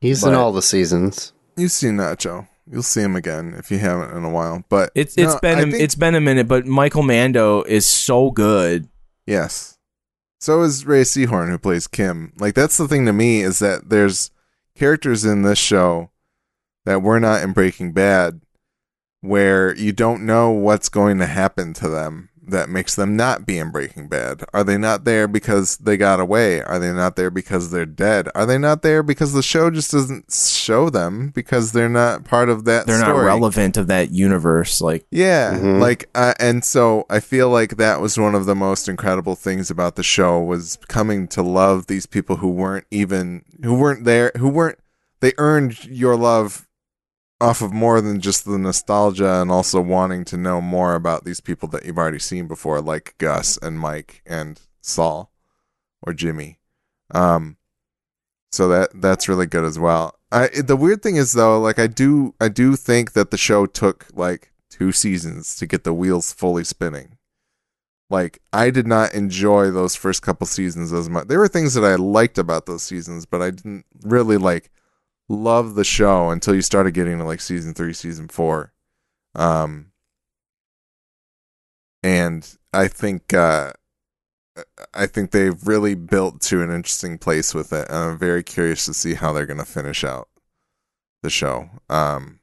he's 0.00 0.24
in 0.24 0.34
all 0.34 0.50
the 0.50 0.62
seasons. 0.62 1.32
You've 1.56 1.70
seen 1.70 1.96
Nacho. 1.96 2.48
You'll 2.68 2.82
see 2.82 3.02
him 3.02 3.14
again 3.14 3.54
if 3.56 3.70
you 3.70 3.78
haven't 3.78 4.16
in 4.16 4.24
a 4.24 4.30
while. 4.30 4.64
But 4.68 4.90
It's 4.96 5.16
it's 5.16 5.34
no, 5.34 5.38
been 5.40 5.58
I 5.58 5.60
a, 5.60 5.64
think- 5.70 5.82
it's 5.84 5.94
been 5.94 6.16
a 6.16 6.20
minute, 6.20 6.48
but 6.48 6.66
Michael 6.66 7.04
Mando 7.04 7.62
is 7.62 7.86
so 7.86 8.32
good. 8.32 8.88
Yes. 9.28 9.78
So 10.40 10.60
is 10.62 10.84
Rhea 10.84 11.04
Seehorn, 11.04 11.50
who 11.50 11.58
plays 11.58 11.86
Kim. 11.86 12.32
Like 12.38 12.54
that's 12.56 12.78
the 12.78 12.88
thing 12.88 13.06
to 13.06 13.12
me 13.12 13.42
is 13.42 13.60
that 13.60 13.90
there's 13.90 14.32
characters 14.74 15.24
in 15.24 15.42
this 15.42 15.58
show 15.60 16.10
that 16.84 17.02
were 17.02 17.20
not 17.20 17.42
in 17.42 17.52
Breaking 17.52 17.92
Bad, 17.92 18.40
where 19.20 19.74
you 19.76 19.92
don't 19.92 20.24
know 20.26 20.50
what's 20.50 20.88
going 20.88 21.18
to 21.18 21.26
happen 21.26 21.72
to 21.74 21.88
them. 21.88 22.28
That 22.46 22.68
makes 22.68 22.94
them 22.94 23.16
not 23.16 23.46
be 23.46 23.56
in 23.56 23.70
Breaking 23.70 24.06
Bad. 24.06 24.44
Are 24.52 24.62
they 24.64 24.76
not 24.76 25.04
there 25.04 25.26
because 25.26 25.78
they 25.78 25.96
got 25.96 26.20
away? 26.20 26.60
Are 26.60 26.78
they 26.78 26.92
not 26.92 27.16
there 27.16 27.30
because 27.30 27.70
they're 27.70 27.86
dead? 27.86 28.28
Are 28.34 28.44
they 28.44 28.58
not 28.58 28.82
there 28.82 29.02
because 29.02 29.32
the 29.32 29.42
show 29.42 29.70
just 29.70 29.90
doesn't 29.92 30.30
show 30.30 30.90
them 30.90 31.30
because 31.34 31.72
they're 31.72 31.88
not 31.88 32.24
part 32.24 32.50
of 32.50 32.66
that? 32.66 32.86
They're 32.86 33.00
not 33.00 33.16
relevant 33.16 33.78
of 33.78 33.86
that 33.86 34.10
universe. 34.10 34.82
Like 34.82 35.06
Yeah, 35.10 35.54
Mhm. 35.54 35.80
like 35.80 36.10
uh, 36.14 36.34
and 36.38 36.62
so 36.62 37.06
I 37.08 37.20
feel 37.20 37.48
like 37.48 37.78
that 37.78 38.02
was 38.02 38.18
one 38.18 38.34
of 38.34 38.44
the 38.44 38.54
most 38.54 38.90
incredible 38.90 39.36
things 39.36 39.70
about 39.70 39.96
the 39.96 40.02
show 40.02 40.38
was 40.38 40.76
coming 40.86 41.26
to 41.28 41.42
love 41.42 41.86
these 41.86 42.04
people 42.04 42.36
who 42.36 42.50
weren't 42.50 42.84
even 42.90 43.42
who 43.62 43.72
weren't 43.72 44.04
there 44.04 44.32
who 44.36 44.50
weren't 44.50 44.78
they 45.20 45.32
earned 45.38 45.82
your 45.86 46.14
love 46.14 46.66
off 47.44 47.60
of 47.60 47.72
more 47.72 48.00
than 48.00 48.20
just 48.20 48.46
the 48.46 48.58
nostalgia 48.58 49.42
and 49.42 49.50
also 49.50 49.78
wanting 49.78 50.24
to 50.24 50.36
know 50.36 50.62
more 50.62 50.94
about 50.94 51.24
these 51.24 51.40
people 51.40 51.68
that 51.68 51.84
you've 51.84 51.98
already 51.98 52.18
seen 52.18 52.48
before 52.48 52.80
like 52.80 53.14
Gus 53.18 53.58
and 53.58 53.78
Mike 53.78 54.22
and 54.24 54.58
Saul 54.80 55.30
or 56.02 56.14
Jimmy. 56.14 56.58
Um 57.10 57.58
so 58.50 58.68
that 58.68 58.90
that's 58.94 59.28
really 59.28 59.46
good 59.46 59.64
as 59.64 59.78
well. 59.78 60.18
I 60.32 60.48
the 60.48 60.76
weird 60.76 61.02
thing 61.02 61.16
is 61.16 61.32
though, 61.32 61.60
like 61.60 61.78
I 61.78 61.86
do 61.86 62.34
I 62.40 62.48
do 62.48 62.76
think 62.76 63.12
that 63.12 63.30
the 63.30 63.36
show 63.36 63.66
took 63.66 64.06
like 64.14 64.52
two 64.70 64.90
seasons 64.90 65.54
to 65.56 65.66
get 65.66 65.84
the 65.84 65.92
wheels 65.92 66.32
fully 66.32 66.64
spinning. 66.64 67.18
Like 68.08 68.40
I 68.54 68.70
did 68.70 68.86
not 68.86 69.12
enjoy 69.12 69.70
those 69.70 69.96
first 69.96 70.22
couple 70.22 70.46
seasons 70.46 70.94
as 70.94 71.10
much. 71.10 71.28
There 71.28 71.40
were 71.40 71.48
things 71.48 71.74
that 71.74 71.84
I 71.84 71.96
liked 71.96 72.38
about 72.38 72.64
those 72.64 72.82
seasons, 72.82 73.26
but 73.26 73.42
I 73.42 73.50
didn't 73.50 73.84
really 74.02 74.38
like 74.38 74.70
love 75.28 75.74
the 75.74 75.84
show 75.84 76.30
until 76.30 76.54
you 76.54 76.62
started 76.62 76.94
getting 76.94 77.18
to 77.18 77.24
like 77.24 77.40
season 77.40 77.74
3, 77.74 77.92
season 77.92 78.28
4. 78.28 78.72
Um 79.34 79.92
and 82.02 82.56
I 82.72 82.88
think 82.88 83.32
uh 83.32 83.72
I 84.92 85.06
think 85.06 85.30
they've 85.30 85.66
really 85.66 85.94
built 85.94 86.40
to 86.42 86.62
an 86.62 86.70
interesting 86.70 87.18
place 87.18 87.54
with 87.54 87.72
it. 87.72 87.90
I'm 87.90 88.16
very 88.16 88.42
curious 88.42 88.84
to 88.86 88.94
see 88.94 89.14
how 89.14 89.32
they're 89.32 89.46
going 89.46 89.58
to 89.58 89.64
finish 89.64 90.04
out 90.04 90.28
the 91.22 91.30
show. 91.30 91.70
Um, 91.88 92.38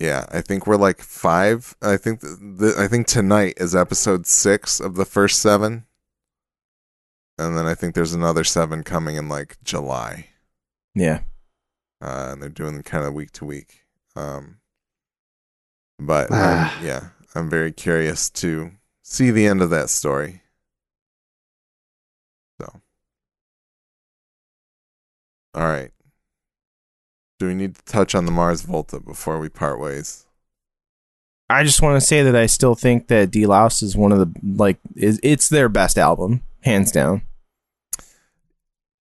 yeah, 0.00 0.26
I 0.32 0.40
think 0.40 0.66
we're 0.66 0.76
like 0.76 1.00
five. 1.00 1.76
I 1.80 1.96
think 1.96 2.20
th- 2.20 2.34
the, 2.40 2.74
I 2.76 2.88
think 2.88 3.06
tonight 3.06 3.54
is 3.58 3.76
episode 3.76 4.26
six 4.26 4.80
of 4.80 4.96
the 4.96 5.04
first 5.04 5.40
seven, 5.40 5.86
and 7.38 7.56
then 7.56 7.66
I 7.66 7.74
think 7.74 7.94
there's 7.94 8.14
another 8.14 8.42
seven 8.42 8.82
coming 8.82 9.14
in 9.14 9.28
like 9.28 9.62
July. 9.62 10.30
Yeah, 10.94 11.20
Uh, 12.00 12.30
and 12.32 12.42
they're 12.42 12.48
doing 12.50 12.82
kind 12.82 13.04
of 13.06 13.14
week 13.14 13.30
to 13.32 13.44
week. 13.44 13.84
Um, 14.16 14.58
but 15.98 16.30
um, 16.30 16.70
yeah, 16.82 17.08
I'm 17.34 17.48
very 17.48 17.72
curious 17.72 18.28
to 18.30 18.72
see 19.02 19.30
the 19.30 19.46
end 19.46 19.62
of 19.62 19.70
that 19.70 19.88
story. 19.88 20.42
So, 22.60 22.80
all 25.54 25.62
right. 25.62 25.90
Do 27.38 27.46
we 27.48 27.54
need 27.54 27.74
to 27.74 27.84
touch 27.84 28.14
on 28.14 28.24
the 28.26 28.30
Mars 28.32 28.62
Volta 28.62 29.00
before 29.00 29.38
we 29.38 29.48
part 29.48 29.80
ways? 29.80 30.26
I 31.50 31.64
just 31.64 31.82
want 31.82 32.00
to 32.00 32.06
say 32.06 32.22
that 32.22 32.36
I 32.36 32.46
still 32.46 32.74
think 32.74 33.08
that 33.08 33.30
De-Loused 33.30 33.82
is 33.82 33.96
one 33.96 34.12
of 34.12 34.18
the 34.18 34.32
like 34.56 34.78
is 34.96 35.20
it's 35.22 35.48
their 35.48 35.68
best 35.68 35.98
album, 35.98 36.42
hands 36.60 36.92
down. 36.92 37.22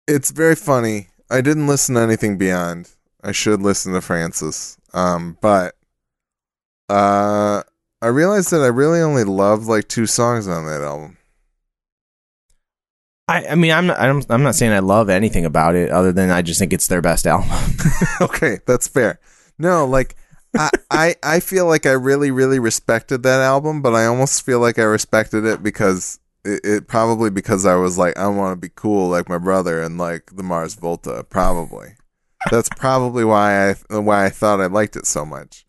It's 0.09 0.31
very 0.31 0.57
funny. 0.57 1.09
I 1.31 1.41
didn't 1.41 1.67
listen 1.67 1.95
to 1.95 2.01
anything 2.01 2.39
beyond. 2.39 2.91
I 3.23 3.33
should 3.33 3.63
listen 3.63 3.93
to 3.93 4.01
Frances. 4.01 4.77
Um, 4.93 5.39
but 5.41 5.77
uh, 6.89 7.63
I 8.03 8.07
realized 8.07 8.51
that 8.51 8.63
I 8.63 8.67
really 8.67 9.01
only 9.01 9.25
love 9.25 9.67
like 9.67 9.89
two 9.89 10.07
songs 10.07 10.49
on 10.49 10.67
that 10.67 10.83
album. 10.83 11.17
I, 13.29 13.47
I 13.47 13.55
mean, 13.55 13.71
I'm 13.71 13.87
not, 13.87 14.01
I'm 14.01 14.23
I'm 14.29 14.43
not 14.43 14.57
saying 14.57 14.73
I 14.73 14.81
love 14.81 15.09
anything 15.09 15.45
about 15.45 15.77
it, 15.77 15.91
other 15.91 16.13
than 16.13 16.31
I 16.31 16.43
just 16.43 16.59
think 16.59 16.73
it's 16.73 16.89
their 16.89 17.01
best 17.01 17.29
album. 17.29 17.51
okay, 18.21 18.59
that's 18.67 18.89
fair. 18.89 19.21
No, 19.57 19.87
like 19.87 20.17
I, 20.57 20.71
I 20.91 21.15
I 21.23 21.41
feel 21.41 21.67
like 21.67 21.87
I 21.87 21.93
really 21.93 22.33
really 22.33 22.59
respected 22.59 23.23
that 23.23 23.41
album, 23.41 23.83
but 23.83 23.95
I 23.95 24.07
almost 24.07 24.45
feel 24.45 24.59
like 24.59 24.81
I 24.81 24.83
respected 24.83 25.45
it 25.45 25.63
because 25.63 26.19
it, 26.45 26.61
it 26.65 26.89
probably 26.89 27.31
because 27.31 27.67
I 27.67 27.75
was 27.75 27.99
like 27.99 28.17
I 28.17 28.29
want 28.29 28.53
to 28.53 28.69
be 28.69 28.73
cool 28.75 29.09
like 29.09 29.29
my 29.29 29.39
brother 29.39 29.83
and 29.83 29.99
like 29.99 30.35
the 30.35 30.43
Mars 30.43 30.75
Volta. 30.75 31.25
Probably 31.29 31.95
that's 32.51 32.69
probably 32.71 33.25
why 33.25 33.71
I 33.71 33.75
why 33.99 34.25
I 34.25 34.31
thought 34.31 34.61
I 34.61 34.67
liked 34.67 34.97
it 34.97 35.07
so 35.07 35.25
much. 35.25 35.67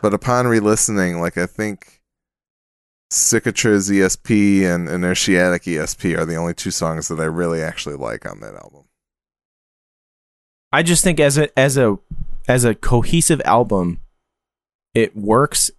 But 0.00 0.14
upon 0.14 0.46
re-listening, 0.46 1.20
like 1.20 1.38
I 1.38 1.46
think 1.46 2.02
Cicatriz's 3.10 3.90
ESP 3.90 4.62
and 4.62 4.88
Inertiatic 4.88 5.62
ESP 5.62 6.18
are 6.18 6.26
the 6.26 6.36
only 6.36 6.54
two 6.54 6.70
songs 6.70 7.08
that 7.08 7.20
I 7.20 7.24
really 7.24 7.62
actually 7.62 7.96
like 7.96 8.26
on 8.26 8.40
that 8.40 8.54
album. 8.54 8.84
I 10.72 10.82
just 10.82 11.04
think 11.04 11.20
as 11.20 11.38
a 11.38 11.58
as 11.58 11.76
a 11.76 11.98
as 12.46 12.64
a 12.64 12.74
cohesive 12.74 13.40
album, 13.44 14.00
it 14.92 15.16
works 15.16 15.70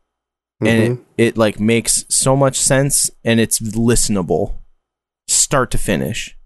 and 0.62 0.98
Mhm. 0.98 1.06
it, 1.18 1.24
it 1.30 1.38
like 1.38 1.60
makes 1.60 2.06
so 2.10 2.36
much 2.36 2.60
sense 2.60 3.10
and 3.24 3.40
it's 3.40 3.60
listenable 3.60 4.56
start 5.28 5.72
to 5.72 5.78
finish. 5.78 6.38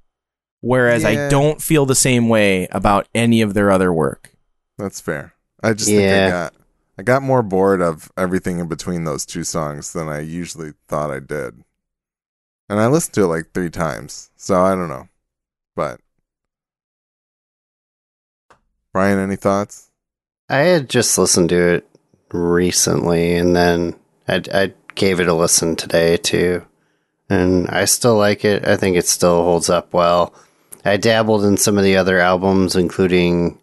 Whereas 0.61 1.05
I 1.05 1.29
don't 1.29 1.61
feel 1.61 1.85
the 1.85 1.95
same 1.95 2.27
way 2.27 2.67
about 2.71 3.07
any 3.15 3.41
of 3.41 3.53
their 3.53 3.71
other 3.71 3.93
work. 3.93 4.31
That's 4.77 4.99
fair. 4.99 5.33
I 5.63 5.73
just 5.73 5.89
think 5.89 6.01
I 6.11 6.15
Yeah. 6.15 6.29
got 6.29 6.53
I 6.97 7.01
got 7.01 7.23
more 7.23 7.41
bored 7.41 7.81
of 7.81 8.11
everything 8.17 8.59
in 8.59 8.67
between 8.67 9.05
those 9.05 9.25
two 9.25 9.45
songs 9.45 9.93
than 9.93 10.09
I 10.09 10.19
usually 10.19 10.73
thought 10.89 11.11
I 11.11 11.19
did. 11.19 11.63
And 12.67 12.77
I 12.79 12.87
listened 12.87 13.13
to 13.15 13.23
it 13.23 13.27
like 13.27 13.53
three 13.53 13.69
times, 13.69 14.31
so 14.35 14.61
I 14.61 14.71
don't 14.75 14.89
know. 14.89 15.07
But 15.77 16.01
Brian, 18.91 19.17
any 19.19 19.35
thoughts? 19.37 19.91
I 20.49 20.57
had 20.59 20.89
just 20.89 21.17
listened 21.17 21.49
to 21.49 21.75
it 21.75 21.87
recently, 22.31 23.35
and 23.35 23.55
then 23.55 23.95
I, 24.27 24.41
I 24.53 24.73
gave 24.95 25.19
it 25.19 25.27
a 25.27 25.33
listen 25.33 25.75
today 25.75 26.17
too, 26.17 26.65
and 27.29 27.67
I 27.69 27.85
still 27.85 28.17
like 28.17 28.45
it. 28.45 28.67
I 28.67 28.77
think 28.77 28.97
it 28.97 29.07
still 29.07 29.43
holds 29.43 29.69
up 29.69 29.93
well. 29.93 30.33
I 30.85 30.97
dabbled 30.97 31.43
in 31.43 31.57
some 31.57 31.77
of 31.77 31.83
the 31.83 31.97
other 31.97 32.19
albums, 32.19 32.75
including 32.75 33.59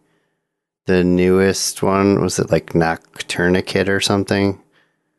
the 0.86 1.02
newest 1.04 1.82
one. 1.82 2.20
Was 2.20 2.38
it 2.38 2.50
like 2.50 2.72
Noctourniquet 2.72 3.88
or 3.88 4.00
something? 4.00 4.62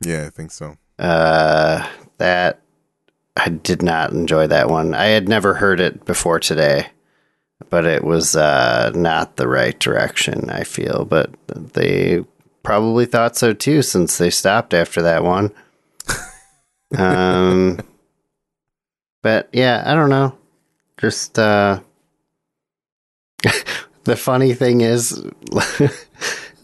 Yeah, 0.01 0.25
I 0.27 0.29
think 0.29 0.51
so. 0.51 0.77
Uh, 0.99 1.87
that 2.17 2.61
I 3.35 3.49
did 3.49 3.81
not 3.81 4.11
enjoy 4.11 4.47
that 4.47 4.69
one. 4.69 4.93
I 4.93 5.07
had 5.07 5.29
never 5.29 5.55
heard 5.55 5.79
it 5.79 6.05
before 6.05 6.39
today, 6.39 6.87
but 7.69 7.85
it 7.85 8.03
was 8.03 8.35
uh, 8.35 8.91
not 8.95 9.35
the 9.35 9.47
right 9.47 9.77
direction. 9.77 10.49
I 10.49 10.63
feel, 10.63 11.05
but 11.05 11.31
they 11.47 12.23
probably 12.67 13.05
thought 13.05 13.37
so 13.37 13.53
too, 13.53 13.81
since 13.81 14.17
they 14.17 14.29
stopped 14.29 14.73
after 14.73 15.01
that 15.03 15.23
one. 15.23 15.53
um, 16.97 17.79
but 19.23 19.47
yeah, 19.53 19.81
I 19.85 19.93
don't 19.93 20.09
know. 20.09 20.37
Just 20.99 21.39
uh, 21.39 21.79
the 24.03 24.17
funny 24.17 24.53
thing 24.53 24.81
is. 24.81 25.25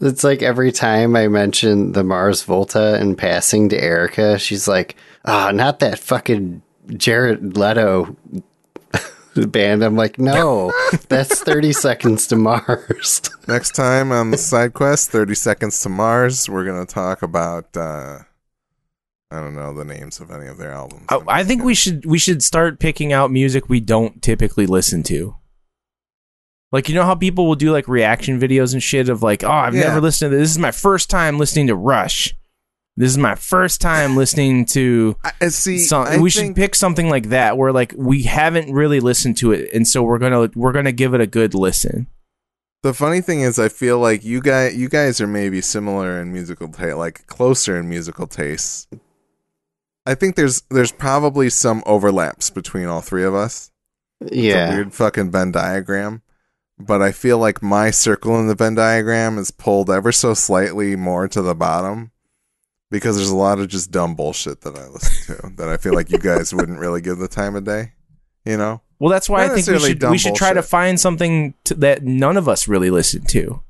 It's 0.00 0.24
like 0.24 0.42
every 0.42 0.72
time 0.72 1.14
I 1.16 1.28
mention 1.28 1.92
the 1.92 2.02
Mars 2.02 2.42
Volta 2.42 3.00
in 3.00 3.14
passing 3.14 3.70
to 3.70 3.80
Erica, 3.80 4.38
she's 4.38 4.66
like, 4.68 4.96
"Ah, 5.24 5.52
not 5.52 5.78
that 5.78 6.00
fucking 6.00 6.60
Jared 6.88 7.56
Leto 7.56 8.14
band." 9.46 9.82
I'm 9.84 9.96
like, 9.96 10.18
"No, 10.18 10.72
that's 11.08 11.40
30 11.40 11.72
Seconds 11.72 12.26
to 12.28 12.36
Mars." 12.36 13.20
Next 13.48 13.74
time 13.74 14.10
on 14.12 14.30
the 14.30 14.38
side 14.38 14.72
quest, 14.74 15.10
30 15.10 15.34
Seconds 15.34 15.80
to 15.82 15.88
Mars, 15.88 16.48
we're 16.48 16.64
going 16.64 16.84
to 16.86 16.92
talk 16.92 17.22
about 17.22 17.76
uh 17.76 18.18
I 19.30 19.40
don't 19.40 19.54
know 19.56 19.74
the 19.74 19.84
names 19.84 20.20
of 20.20 20.30
any 20.30 20.46
of 20.46 20.58
their 20.58 20.70
albums. 20.70 21.06
I, 21.08 21.20
I 21.28 21.44
think 21.44 21.64
we 21.64 21.74
should 21.74 22.06
we 22.06 22.18
should 22.18 22.42
start 22.42 22.78
picking 22.78 23.12
out 23.12 23.30
music 23.32 23.68
we 23.68 23.80
don't 23.80 24.22
typically 24.22 24.66
listen 24.66 25.02
to. 25.04 25.34
Like 26.72 26.88
you 26.88 26.94
know 26.94 27.04
how 27.04 27.14
people 27.14 27.46
will 27.46 27.54
do 27.54 27.72
like 27.72 27.88
reaction 27.88 28.40
videos 28.40 28.72
and 28.72 28.82
shit 28.82 29.08
of 29.08 29.22
like, 29.22 29.42
oh, 29.44 29.50
I've 29.50 29.74
Yeah. 29.74 29.88
never 29.88 30.00
listened 30.00 30.30
to 30.32 30.36
this. 30.36 30.44
This 30.48 30.50
is 30.52 30.58
my 30.58 30.70
first 30.72 31.10
time 31.10 31.38
listening 31.38 31.66
to 31.68 31.74
Rush. 31.76 32.34
This 32.96 33.10
is 33.10 33.18
my 33.18 33.34
first 33.34 33.80
time 33.80 34.16
listening 34.16 34.66
to. 34.66 35.16
I, 35.24 35.32
I 35.40 35.48
see. 35.48 35.78
Some, 35.78 36.06
I 36.06 36.18
we 36.18 36.30
should 36.30 36.54
pick 36.54 36.76
something 36.76 37.08
like 37.08 37.30
that 37.30 37.58
where 37.58 37.72
like 37.72 37.92
we 37.96 38.22
haven't 38.22 38.72
really 38.72 39.00
listened 39.00 39.36
to 39.38 39.50
it, 39.52 39.70
and 39.74 39.86
so 39.86 40.02
we're 40.02 40.18
gonna 40.18 40.50
we're 40.54 40.72
gonna 40.72 40.92
give 40.92 41.12
it 41.12 41.20
a 41.20 41.26
good 41.26 41.54
listen. 41.54 42.06
The 42.84 42.94
funny 42.94 43.20
thing 43.20 43.40
is, 43.40 43.58
I 43.58 43.68
feel 43.68 43.98
like 43.98 44.24
you 44.24 44.40
guys, 44.40 44.76
you 44.76 44.88
guys 44.88 45.20
are 45.20 45.26
maybe 45.26 45.60
similar 45.60 46.20
in 46.20 46.32
musical 46.32 46.68
taste, 46.68 46.96
like 46.96 47.26
closer 47.26 47.78
in 47.78 47.88
musical 47.88 48.28
tastes. 48.28 48.86
I 50.06 50.14
think 50.14 50.36
there's 50.36 50.62
there's 50.70 50.92
probably 50.92 51.50
some 51.50 51.82
overlaps 51.86 52.50
between 52.50 52.86
all 52.86 53.00
three 53.00 53.24
of 53.24 53.34
us. 53.34 53.72
It's 54.20 54.32
a 54.32 54.36
yeah, 54.36 54.70
weird 54.70 54.92
fucking 54.94 55.32
Venn 55.32 55.50
diagram, 55.50 56.22
but 56.78 57.02
I 57.02 57.10
feel 57.10 57.38
like 57.38 57.60
my 57.60 57.90
circle 57.90 58.38
in 58.38 58.46
the 58.46 58.54
Venn 58.54 58.76
diagram 58.76 59.36
is 59.38 59.50
pulled 59.50 59.90
ever 59.90 60.12
so 60.12 60.32
slightly 60.34 60.94
more 60.94 61.26
to 61.26 61.42
the 61.42 61.56
bottom 61.56 62.12
because 62.94 63.16
there's 63.16 63.30
a 63.30 63.36
lot 63.36 63.58
of 63.58 63.66
just 63.66 63.90
dumb 63.90 64.14
bullshit 64.14 64.60
that 64.60 64.78
I 64.78 64.86
listen 64.86 65.36
to 65.36 65.56
that 65.56 65.68
I 65.68 65.76
feel 65.78 65.94
like 65.94 66.12
you 66.12 66.18
guys 66.18 66.54
wouldn't 66.54 66.78
really 66.78 67.00
give 67.00 67.18
the 67.18 67.26
time 67.26 67.56
of 67.56 67.64
day. 67.64 67.92
You 68.44 68.56
know? 68.56 68.82
Well, 69.00 69.10
that's 69.10 69.28
why 69.28 69.40
Not 69.40 69.50
I 69.50 69.54
think 69.56 69.66
we 69.66 69.78
should 69.80 69.88
we 69.88 69.94
dumb 69.94 70.16
should 70.16 70.36
try 70.36 70.52
to 70.52 70.62
find 70.62 71.00
something 71.00 71.54
to, 71.64 71.74
that 71.74 72.04
none 72.04 72.36
of 72.36 72.48
us 72.48 72.68
really 72.68 72.90
listen 72.90 73.24
to. 73.26 73.62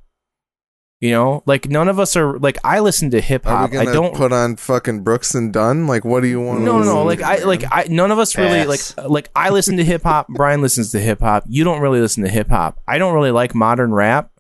You 1.01 1.11
know, 1.11 1.43
like 1.47 1.71
none 1.71 1.89
of 1.89 1.99
us 1.99 2.17
are 2.17 2.39
like 2.39 2.59
I 2.65 2.81
listen 2.81 3.11
to 3.13 3.21
hip 3.23 3.45
hop. 3.45 3.73
I 3.73 3.85
don't. 3.87 4.15
put 4.15 4.31
on 4.31 4.57
fucking 4.57 5.05
Brooks 5.05 5.35
and 5.35 5.55
Dunn? 5.55 5.87
Like, 5.87 6.05
what 6.05 6.21
do 6.21 6.29
you 6.29 6.41
want? 6.41 6.61
no, 6.61 6.79
no, 6.79 6.85
no. 6.85 7.03
Like 7.05 7.23
I, 7.23 7.45
like 7.45 7.65
I. 7.71 7.87
None 7.89 8.11
of 8.11 8.19
us 8.19 8.37
really 8.37 8.67
like. 8.67 8.81
Uh, 8.99 9.09
like 9.09 9.31
I 9.35 9.51
listen 9.51 9.79
to 9.79 9.85
hip 9.85 10.03
hop. 10.03 10.29
Brian 10.37 10.61
listens 10.61 10.93
to 10.93 11.01
hip 11.01 11.21
hop. 11.21 11.45
You 11.47 11.65
don't 11.65 11.81
really 11.81 12.01
listen 12.01 12.23
to 12.25 12.31
hip 12.31 12.51
hop. 12.51 12.79
I 12.87 12.99
don't 12.99 13.15
really 13.15 13.31
like 13.31 13.55
modern 13.55 13.95
rap. 13.95 14.31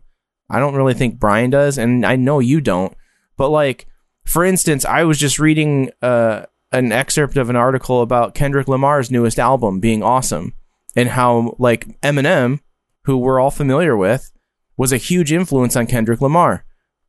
I 0.51 0.59
don't 0.59 0.75
really 0.75 0.95
think 0.95 1.19
Brian 1.19 1.49
does, 1.49 1.79
and 1.79 2.05
I 2.05 2.17
know 2.17 2.39
you 2.39 2.61
don't. 2.61 2.95
But 3.37 3.49
like, 3.49 3.87
for 4.25 4.45
instance, 4.45 4.85
I 4.85 5.05
was 5.05 5.19
just 5.19 5.39
reading 5.39 5.91
uh, 6.03 6.47
an 6.73 6.93
excerpt 6.93 7.37
of 7.37 7.51
an 7.51 7.57
article 7.57 8.03
about 8.03 8.35
Kendrick 8.35 8.69
Lamar's 8.69 9.11
newest 9.11 9.39
album 9.39 9.81
being 9.81 10.03
awesome, 10.03 10.55
and 10.97 11.11
how 11.11 11.57
like 11.59 12.01
Eminem, 12.01 12.61
who 13.05 13.17
we're 13.17 13.41
all 13.41 13.51
familiar 13.51 13.97
with, 13.97 14.33
was 14.77 14.93
a 14.93 14.97
huge 14.97 15.33
influence 15.33 15.77
on 15.77 15.87
Kendrick 15.87 16.21
Lamar. 16.21 16.65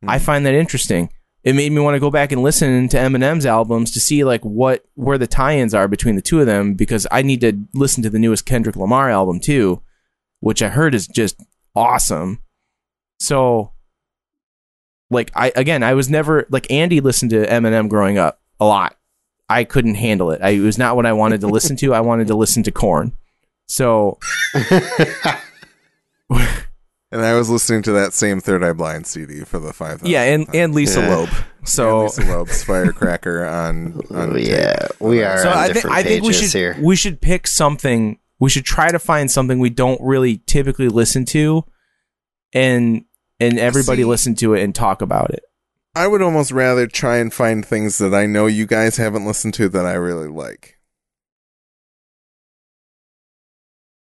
I 0.06 0.18
find 0.18 0.46
that 0.46 0.54
interesting. 0.54 1.10
It 1.42 1.54
made 1.54 1.72
me 1.72 1.80
want 1.80 1.94
to 1.94 2.00
go 2.00 2.10
back 2.10 2.32
and 2.32 2.42
listen 2.42 2.88
to 2.88 2.96
Eminem's 2.96 3.46
albums 3.46 3.92
to 3.92 4.00
see 4.00 4.24
like 4.24 4.42
what 4.42 4.84
where 4.94 5.18
the 5.18 5.26
tie-ins 5.26 5.74
are 5.74 5.88
between 5.88 6.16
the 6.16 6.22
two 6.22 6.40
of 6.40 6.46
them 6.46 6.74
because 6.74 7.06
I 7.10 7.22
need 7.22 7.40
to 7.42 7.58
listen 7.72 8.02
to 8.02 8.10
the 8.10 8.18
newest 8.18 8.46
Kendrick 8.46 8.76
Lamar 8.76 9.10
album 9.10 9.40
too, 9.40 9.82
which 10.40 10.60
I 10.60 10.68
heard 10.68 10.94
is 10.94 11.06
just 11.06 11.40
awesome. 11.74 12.42
So 13.20 13.72
like 15.10 15.30
I 15.34 15.52
again, 15.56 15.82
I 15.82 15.94
was 15.94 16.08
never 16.10 16.46
like 16.50 16.70
Andy 16.70 17.00
listened 17.00 17.30
to 17.30 17.46
Eminem 17.46 17.88
growing 17.88 18.18
up 18.18 18.40
a 18.60 18.64
lot. 18.64 18.96
I 19.48 19.64
couldn't 19.64 19.94
handle 19.94 20.30
it. 20.32 20.40
I, 20.42 20.50
it 20.50 20.60
was 20.60 20.76
not 20.78 20.96
what 20.96 21.06
I 21.06 21.12
wanted 21.12 21.40
to 21.42 21.46
listen 21.46 21.76
to. 21.76 21.94
I 21.94 22.00
wanted 22.00 22.26
to 22.28 22.34
listen 22.34 22.62
to 22.64 22.72
Korn. 22.72 23.12
So 23.66 24.18
And 27.12 27.24
I 27.24 27.34
was 27.36 27.48
listening 27.48 27.82
to 27.82 27.92
that 27.92 28.12
same 28.12 28.40
Third 28.40 28.64
Eye 28.64 28.72
Blind 28.72 29.06
CD 29.06 29.44
for 29.44 29.60
the 29.60 29.72
five. 29.72 30.02
yeah, 30.04 30.22
and 30.24 30.46
and 30.54 30.74
Lisa 30.74 31.00
Yeah. 31.00 31.14
Loeb. 31.14 31.28
So 31.64 32.02
Lisa 32.04 32.22
Loeb's 32.24 32.64
Firecracker 32.64 33.44
on. 33.46 34.00
on 34.10 34.34
tape. 34.34 34.48
yeah, 34.48 34.88
we 34.98 35.22
are 35.22 35.38
so 35.38 35.50
on 35.50 35.56
I 35.56 35.62
think 35.66 35.74
different 35.74 35.96
I 35.96 36.02
think 36.02 36.24
we 36.24 36.32
should 36.32 36.52
here. 36.52 36.76
we 36.82 36.96
should 36.96 37.20
pick 37.20 37.46
something. 37.46 38.18
We 38.40 38.50
should 38.50 38.64
try 38.64 38.90
to 38.90 38.98
find 38.98 39.30
something 39.30 39.60
we 39.60 39.70
don't 39.70 40.00
really 40.02 40.38
typically 40.46 40.88
listen 40.88 41.24
to, 41.26 41.64
and 42.52 43.04
and 43.40 43.58
everybody 43.58 44.02
See- 44.02 44.06
listen 44.08 44.34
to 44.36 44.54
it 44.54 44.62
and 44.62 44.74
talk 44.74 45.02
about 45.02 45.30
it. 45.30 45.42
I 45.94 46.06
would 46.06 46.20
almost 46.20 46.50
rather 46.52 46.86
try 46.86 47.16
and 47.18 47.32
find 47.32 47.64
things 47.64 47.96
that 47.98 48.12
I 48.14 48.26
know 48.26 48.46
you 48.46 48.66
guys 48.66 48.98
haven't 48.98 49.24
listened 49.26 49.54
to 49.54 49.68
that 49.70 49.86
I 49.86 49.94
really 49.94 50.28
like. 50.28 50.78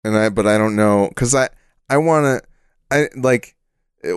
And 0.03 0.15
I, 0.17 0.29
but 0.29 0.47
I 0.47 0.57
don't 0.57 0.75
know 0.75 1.07
because 1.09 1.35
I, 1.35 1.49
I 1.89 1.97
want 1.97 2.25
to, 2.25 2.47
I 2.95 3.09
like, 3.19 3.55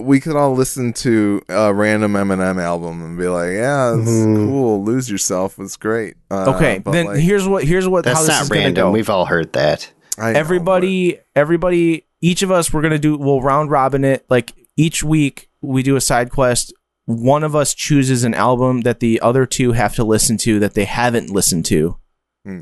we 0.00 0.18
could 0.18 0.34
all 0.34 0.54
listen 0.54 0.94
to 0.94 1.42
a 1.48 1.72
random 1.74 2.14
Eminem 2.14 2.58
album 2.60 3.02
and 3.04 3.18
be 3.18 3.28
like, 3.28 3.52
yeah, 3.52 3.94
it's 3.98 4.08
Mhm. 4.10 4.46
cool. 4.48 4.82
Lose 4.82 5.10
yourself. 5.10 5.58
It's 5.58 5.76
great. 5.76 6.16
Uh, 6.30 6.54
Okay, 6.54 6.78
but, 6.78 6.92
then 6.92 7.06
like, 7.06 7.18
here's 7.18 7.46
what 7.46 7.64
here's 7.64 7.86
what 7.86 8.06
how 8.06 8.12
That's 8.14 8.26
this 8.26 8.28
not 8.36 8.42
is 8.44 8.50
random. 8.50 8.74
go. 8.74 8.90
We've 8.90 9.10
all 9.10 9.26
heard 9.26 9.52
that. 9.52 9.90
I 10.16 10.32
know, 10.32 10.38
everybody 10.38 11.18
everybody 11.36 12.06
each 12.22 12.42
of 12.42 12.50
us 12.50 12.72
we're 12.72 12.80
gonna 12.82 12.98
do 12.98 13.18
we'll 13.18 13.42
round 13.42 13.70
robin 13.70 14.04
it 14.04 14.24
like 14.30 14.52
each 14.76 15.02
week 15.04 15.50
we 15.60 15.82
do 15.82 15.96
a 15.96 16.00
side 16.00 16.30
quest 16.30 16.72
one 17.06 17.44
of 17.44 17.54
us 17.54 17.74
chooses 17.74 18.24
an 18.24 18.32
album 18.32 18.80
that 18.80 19.00
the 19.00 19.20
other 19.20 19.44
two 19.44 19.72
have 19.72 19.94
to 19.94 20.02
listen 20.02 20.38
to 20.38 20.58
that 20.58 20.72
they 20.72 20.87
haven't 20.87 21.28
listened 21.28 21.66
to, 21.66 21.98
Hmm. 22.46 22.60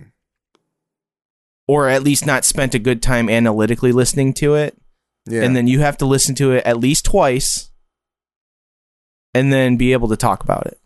or 1.69 1.89
at 1.89 2.03
least 2.03 2.27
not 2.27 2.45
spent 2.45 2.75
a 2.75 2.81
good 2.81 3.03
time 3.03 3.29
analytically 3.31 3.93
listening 3.93 4.33
to 4.35 4.55
it. 4.57 4.77
Yeah. 5.27 5.43
And 5.43 5.55
then 5.55 5.69
you 5.69 5.79
have 5.79 5.97
to 5.99 6.07
listen 6.07 6.35
to 6.37 6.51
it 6.51 6.65
at 6.67 6.77
least 6.81 7.05
twice 7.05 7.71
and 9.33 9.53
then 9.53 9.77
be 9.77 9.93
able 9.93 10.09
to 10.09 10.17
talk 10.17 10.43
about 10.43 10.67
it. 10.67 10.81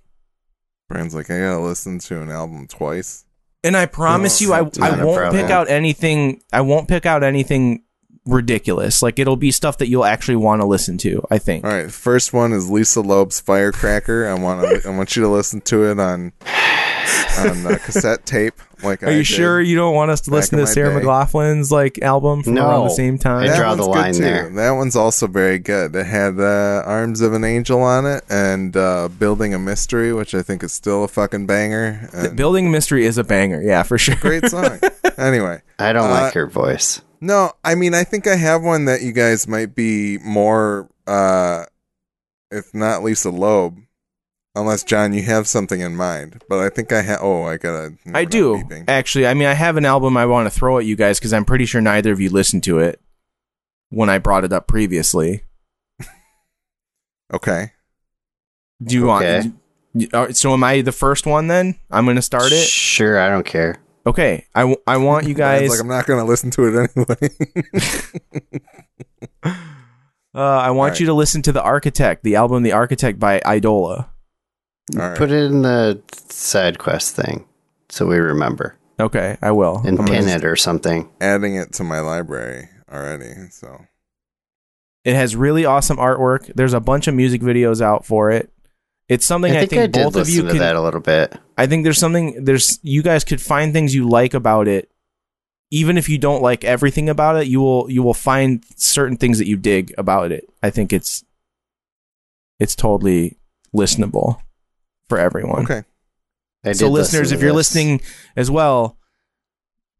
Brian's 0.91 1.15
like, 1.15 1.31
I 1.31 1.39
gotta 1.39 1.61
listen 1.61 1.99
to 2.01 2.21
an 2.21 2.31
album 2.31 2.67
twice. 2.69 3.25
And 3.65 3.75
I 3.75 3.87
promise 3.87 4.43
you, 4.43 4.53
I, 4.53 4.71
I 4.83 5.03
won't 5.03 5.33
pick 5.33 5.51
out 5.51 5.71
anything. 5.71 6.43
I 6.53 6.61
won't 6.61 6.89
pick 6.89 7.07
out 7.07 7.25
anything 7.25 7.85
ridiculous. 8.27 9.03
Like 9.03 9.19
it'll 9.19 9.37
be 9.37 9.51
stuff 9.51 9.79
that 9.79 9.89
you'll 9.89 10.05
actually 10.05 10.37
want 10.37 10.61
to 10.63 10.67
listen 10.67 10.99
to. 10.99 11.25
I 11.31 11.39
think. 11.39 11.65
All 11.65 11.71
right, 11.71 11.91
first 11.91 12.33
one 12.33 12.53
is 12.53 12.69
Lisa 12.71 13.01
Loeb's 13.01 13.41
Firecracker. 13.41 14.29
I 14.29 14.35
want 14.35 14.63
to, 14.83 14.89
I 14.89 14.97
want 14.97 15.17
you 15.17 15.23
to 15.23 15.29
listen 15.29 15.61
to 15.63 15.91
it 15.91 15.99
on 15.99 16.33
on 17.39 17.67
uh, 17.67 17.79
cassette 17.83 18.25
tape. 18.27 18.55
Like, 18.83 19.03
Are 19.03 19.07
I 19.07 19.11
you 19.13 19.17
did. 19.19 19.27
sure 19.27 19.61
you 19.61 19.75
don't 19.77 19.95
want 19.95 20.11
us 20.11 20.21
to 20.23 20.31
back 20.31 20.37
listen 20.37 20.59
to 20.59 20.67
Sarah 20.67 20.99
day. 21.01 21.07
McLachlan's 21.07 21.71
like 21.73 21.99
album 22.03 22.43
from 22.43 22.55
No. 22.55 22.67
around 22.69 22.85
the 22.85 22.91
same 22.95 23.17
time? 23.19 23.49
I 23.49 23.57
draw 23.57 23.69
one's 23.71 23.79
the 23.79 23.85
good 23.87 23.91
line 23.91 24.13
too. 24.15 24.21
there. 24.21 24.51
That 24.51 24.71
one's 24.73 24.97
also 24.97 25.27
very 25.27 25.59
good. 25.59 25.95
It 25.97 26.05
had 26.07 26.39
uh, 26.39 26.83
Arms 26.85 27.21
of 27.23 27.33
an 27.33 27.43
Angel 27.45 27.81
on 27.81 28.05
it 28.07 28.23
and 28.29 28.77
uh, 28.77 29.09
Building 29.19 29.55
a 29.55 29.59
Mystery, 29.59 30.13
which 30.13 30.35
I 30.35 30.43
think 30.43 30.63
is 30.63 30.73
still 30.73 31.05
a 31.05 31.09
fucking 31.09 31.47
banger. 31.47 32.09
And 32.13 32.37
Building 32.37 32.71
Mystery 32.71 33.07
is 33.07 33.17
a 33.17 33.25
banger, 33.25 33.63
yeah, 33.63 33.83
for 33.83 33.97
sure. 33.99 34.17
great 34.17 34.47
song. 34.51 34.79
anyway, 35.19 35.63
I 35.79 35.93
don't 35.95 36.11
Uh, 36.11 36.15
like 36.23 36.35
her 36.35 36.47
voice. 36.47 37.01
No, 37.27 37.53
I 37.65 37.75
mean 37.75 37.95
I 37.95 38.05
think 38.05 38.27
I 38.27 38.37
have 38.37 38.63
one 38.63 38.85
that 38.87 39.03
you 39.03 39.13
guys 39.13 39.47
might 39.49 39.75
be 39.75 40.19
more, 40.19 40.89
uh, 41.07 41.65
if 42.51 42.73
not 42.75 43.03
Lisa 43.03 43.31
Loeb, 43.31 43.77
unless 44.55 44.83
John, 44.85 45.13
you 45.13 45.23
have 45.23 45.47
something 45.49 45.81
in 45.81 45.97
mind. 45.97 46.43
But 46.49 46.61
I 46.61 46.69
think 46.71 46.93
I 46.93 47.03
have. 47.03 47.19
Oh, 47.23 47.43
I 47.45 47.57
gotta. 47.57 47.95
I 48.15 48.25
do 48.25 48.57
beeping. 48.57 48.85
actually. 48.89 49.27
I 49.27 49.35
mean, 49.35 49.49
I 49.49 49.55
have 49.55 49.77
an 49.77 49.85
album 49.85 50.17
I 50.17 50.27
want 50.27 50.47
to 50.51 50.57
throw 50.59 50.79
at 50.79 50.85
you 50.87 50.97
guys 50.97 51.19
because 51.19 51.33
I'm 51.33 51.45
pretty 51.45 51.67
sure 51.67 51.81
neither 51.81 52.13
of 52.13 52.21
you 52.21 52.31
listened 52.31 52.63
to 52.65 52.79
it 52.79 53.01
when 53.91 54.09
I 54.11 54.19
brought 54.19 54.45
it 54.45 54.53
up 54.53 54.67
previously. 54.67 55.43
Okay. 57.33 57.73
Do 58.83 58.95
you 58.95 59.11
Okay. 59.11 59.41
want? 59.41 59.55
y- 60.13 60.33
So 60.33 60.53
am 60.53 60.63
I 60.63 60.81
the 60.83 60.93
first 60.93 61.27
one 61.27 61.49
then? 61.49 61.75
I'm 61.91 62.05
going 62.05 62.17
to 62.17 62.23
start 62.23 62.53
it. 62.53 62.67
Sure, 62.69 63.19
I 63.19 63.29
don't 63.29 63.45
care. 63.47 63.79
Okay, 64.07 64.47
I, 64.55 64.61
w- 64.61 64.81
I 64.87 64.99
want 64.99 65.27
you 65.27 65.35
guys. 65.47 65.69
like 65.69 65.81
I'm 65.81 65.89
not 65.89 66.07
gonna 66.07 66.25
listen 66.25 66.51
to 66.53 66.65
it 66.65 66.91
anyway. 66.97 67.29
Uh, 70.35 70.41
I 70.59 70.71
want 70.71 70.91
Alright. 70.91 71.01
you 71.01 71.07
to 71.07 71.15
listen 71.15 71.41
to 71.43 71.53
the 71.53 71.63
Architect, 71.63 72.23
the 72.23 72.37
album 72.37 72.63
"The 72.63 72.73
Architect" 72.73 73.19
by 73.19 73.41
Eidola. 73.41 74.07
All 74.95 74.99
right. 75.09 75.17
Put 75.17 75.31
it 75.31 75.45
in 75.45 75.63
the 75.63 76.03
side 76.29 76.79
quest 76.79 77.17
thing 77.17 77.47
so 77.89 78.05
we 78.07 78.19
remember 78.19 78.77
Okay, 79.01 79.39
I 79.41 79.53
will. 79.53 79.81
and 79.87 79.99
I'm 79.99 80.05
pin 80.05 80.29
it 80.29 80.45
or 80.45 80.55
something. 80.55 81.09
adding 81.23 81.55
it 81.57 81.73
to 81.75 81.85
my 81.85 82.01
library 82.01 82.69
already. 82.93 83.33
So 83.51 83.87
It 85.07 85.15
has 85.15 85.35
really 85.35 85.65
awesome 85.65 85.97
artwork. 85.97 86.53
There's 86.55 86.75
a 86.75 86.81
bunch 86.81 87.09
of 87.09 87.15
music 87.15 87.41
videos 87.41 87.81
out 87.81 88.05
for 88.05 88.31
it. 88.31 88.53
It's 89.09 89.25
something 89.25 89.53
I 89.53 89.57
I 89.57 89.61
think, 89.61 89.71
think, 89.71 89.97
I 89.97 90.03
both 90.05 90.17
of 90.17 90.29
you 90.29 90.43
listen 90.43 90.59
can. 90.59 90.67
that 90.67 90.77
a 90.77 90.81
little 90.83 91.01
bit. 91.01 91.33
I 91.57 91.67
think 91.67 91.85
there's 91.85 91.99
something 91.99 92.45
there's 92.45 92.81
you 92.83 93.03
guys 93.03 93.23
could 93.25 93.41
find 93.41 93.73
things 93.73 93.95
you 93.95 94.09
like 94.09 94.35
about 94.35 94.67
it. 94.69 94.91
Even 95.71 95.97
if 95.99 96.09
you 96.09 96.19
don't 96.19 96.43
like 96.43 96.65
everything 96.65 97.09
about 97.09 97.37
it, 97.37 97.47
you 97.47 97.61
will 97.61 97.91
you 97.91 98.03
will 98.03 98.15
find 98.15 98.65
certain 98.77 99.17
things 99.17 99.39
that 99.39 99.47
you 99.47 99.57
dig 99.57 99.95
about 99.99 100.33
it. 100.33 100.49
I 100.63 100.71
think 100.71 100.93
it's 100.93 101.25
it's 102.59 102.75
totally 102.75 103.37
listenable 103.75 104.41
for 105.09 105.19
everyone. 105.19 105.65
okay. 105.65 105.83
I 106.65 106.73
so 106.73 106.87
did 106.87 106.93
listen 106.93 107.21
listeners, 107.21 107.29
to 107.31 107.35
if 107.37 107.41
you're 107.43 107.51
this. 107.51 107.75
listening 107.75 108.01
as 108.37 108.51
well, 108.51 108.97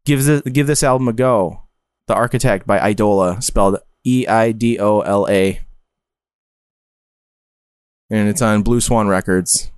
give 0.05 0.23
this 0.25 0.41
give 0.41 0.67
this 0.67 0.83
album 0.83 1.07
a 1.07 1.13
go. 1.13 1.63
The 2.07 2.13
Architect 2.15 2.65
by 2.67 2.79
Eidola, 2.79 3.41
spelled 3.43 3.77
E 4.05 4.25
I 4.27 4.51
D 4.53 4.79
O 4.79 5.01
L 5.01 5.27
A. 5.29 5.61
And 8.09 8.29
it's 8.29 8.41
on 8.41 8.63
Blue 8.63 8.79
Swan 8.81 9.07
Records 9.07 9.71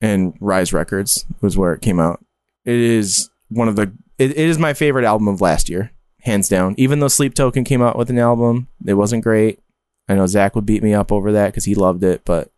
and 0.00 0.34
Rise 0.40 0.72
Records 0.72 1.26
was 1.40 1.56
where 1.56 1.72
it 1.72 1.82
came 1.82 1.98
out. 1.98 2.24
It 2.64 2.76
is 2.76 3.30
one 3.48 3.68
of 3.68 3.76
the 3.76 3.92
it, 4.18 4.30
it 4.30 4.36
is 4.36 4.58
my 4.58 4.72
favorite 4.74 5.04
album 5.04 5.26
of 5.28 5.40
last 5.40 5.68
year, 5.68 5.90
hands 6.20 6.48
down. 6.48 6.74
Even 6.78 7.00
though 7.00 7.08
Sleep 7.08 7.34
Token 7.34 7.64
came 7.64 7.82
out 7.82 7.98
with 7.98 8.10
an 8.10 8.18
album, 8.18 8.68
it 8.86 8.94
wasn't 8.94 9.24
great. 9.24 9.58
I 10.08 10.14
know 10.14 10.26
Zach 10.26 10.54
would 10.54 10.66
beat 10.66 10.82
me 10.82 10.94
up 10.94 11.10
over 11.10 11.32
that 11.32 11.48
because 11.48 11.64
he 11.64 11.74
loved 11.74 12.04
it, 12.04 12.22
but 12.24 12.50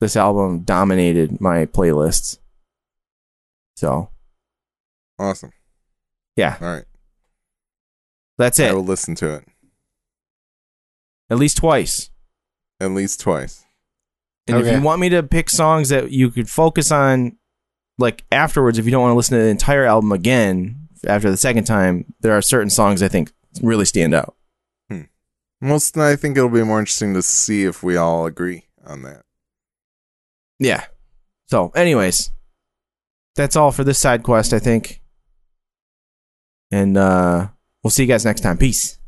this 0.00 0.16
album 0.16 0.60
dominated 0.60 1.40
my 1.40 1.66
playlists. 1.66 2.38
So 3.76 4.08
Awesome. 5.18 5.52
yeah, 6.36 6.56
All 6.60 6.68
right. 6.76 6.84
that's 8.38 8.58
it. 8.58 8.70
I 8.70 8.74
will 8.74 8.84
listen 8.84 9.14
to 9.16 9.34
it 9.34 9.44
At 11.28 11.38
least 11.38 11.58
twice. 11.58 12.08
At 12.80 12.90
least 12.92 13.20
twice. 13.20 13.64
And 14.46 14.66
if 14.66 14.72
you 14.72 14.82
want 14.82 15.00
me 15.00 15.08
to 15.10 15.22
pick 15.22 15.48
songs 15.48 15.90
that 15.90 16.10
you 16.10 16.30
could 16.30 16.50
focus 16.50 16.90
on, 16.90 17.36
like 17.98 18.24
afterwards, 18.32 18.78
if 18.78 18.84
you 18.84 18.90
don't 18.90 19.02
want 19.02 19.12
to 19.12 19.16
listen 19.16 19.38
to 19.38 19.44
the 19.44 19.50
entire 19.50 19.84
album 19.84 20.10
again 20.10 20.88
after 21.06 21.30
the 21.30 21.36
second 21.36 21.64
time, 21.64 22.12
there 22.20 22.32
are 22.32 22.42
certain 22.42 22.70
songs 22.70 23.02
I 23.02 23.08
think 23.08 23.32
really 23.62 23.84
stand 23.84 24.14
out. 24.14 24.34
Most, 25.60 25.96
I 25.98 26.16
think 26.16 26.38
it'll 26.38 26.48
be 26.48 26.64
more 26.64 26.78
interesting 26.78 27.12
to 27.14 27.22
see 27.22 27.64
if 27.64 27.82
we 27.82 27.96
all 27.96 28.24
agree 28.24 28.64
on 28.86 29.02
that. 29.02 29.22
Yeah. 30.58 30.84
So, 31.48 31.68
anyways, 31.74 32.30
that's 33.36 33.56
all 33.56 33.70
for 33.70 33.84
this 33.84 33.98
side 33.98 34.22
quest, 34.22 34.54
I 34.54 34.58
think. 34.58 35.02
And 36.70 36.96
uh 36.96 37.48
we'll 37.82 37.90
see 37.90 38.04
you 38.04 38.08
guys 38.08 38.24
next 38.24 38.40
time. 38.40 38.56
Peace. 38.56 38.99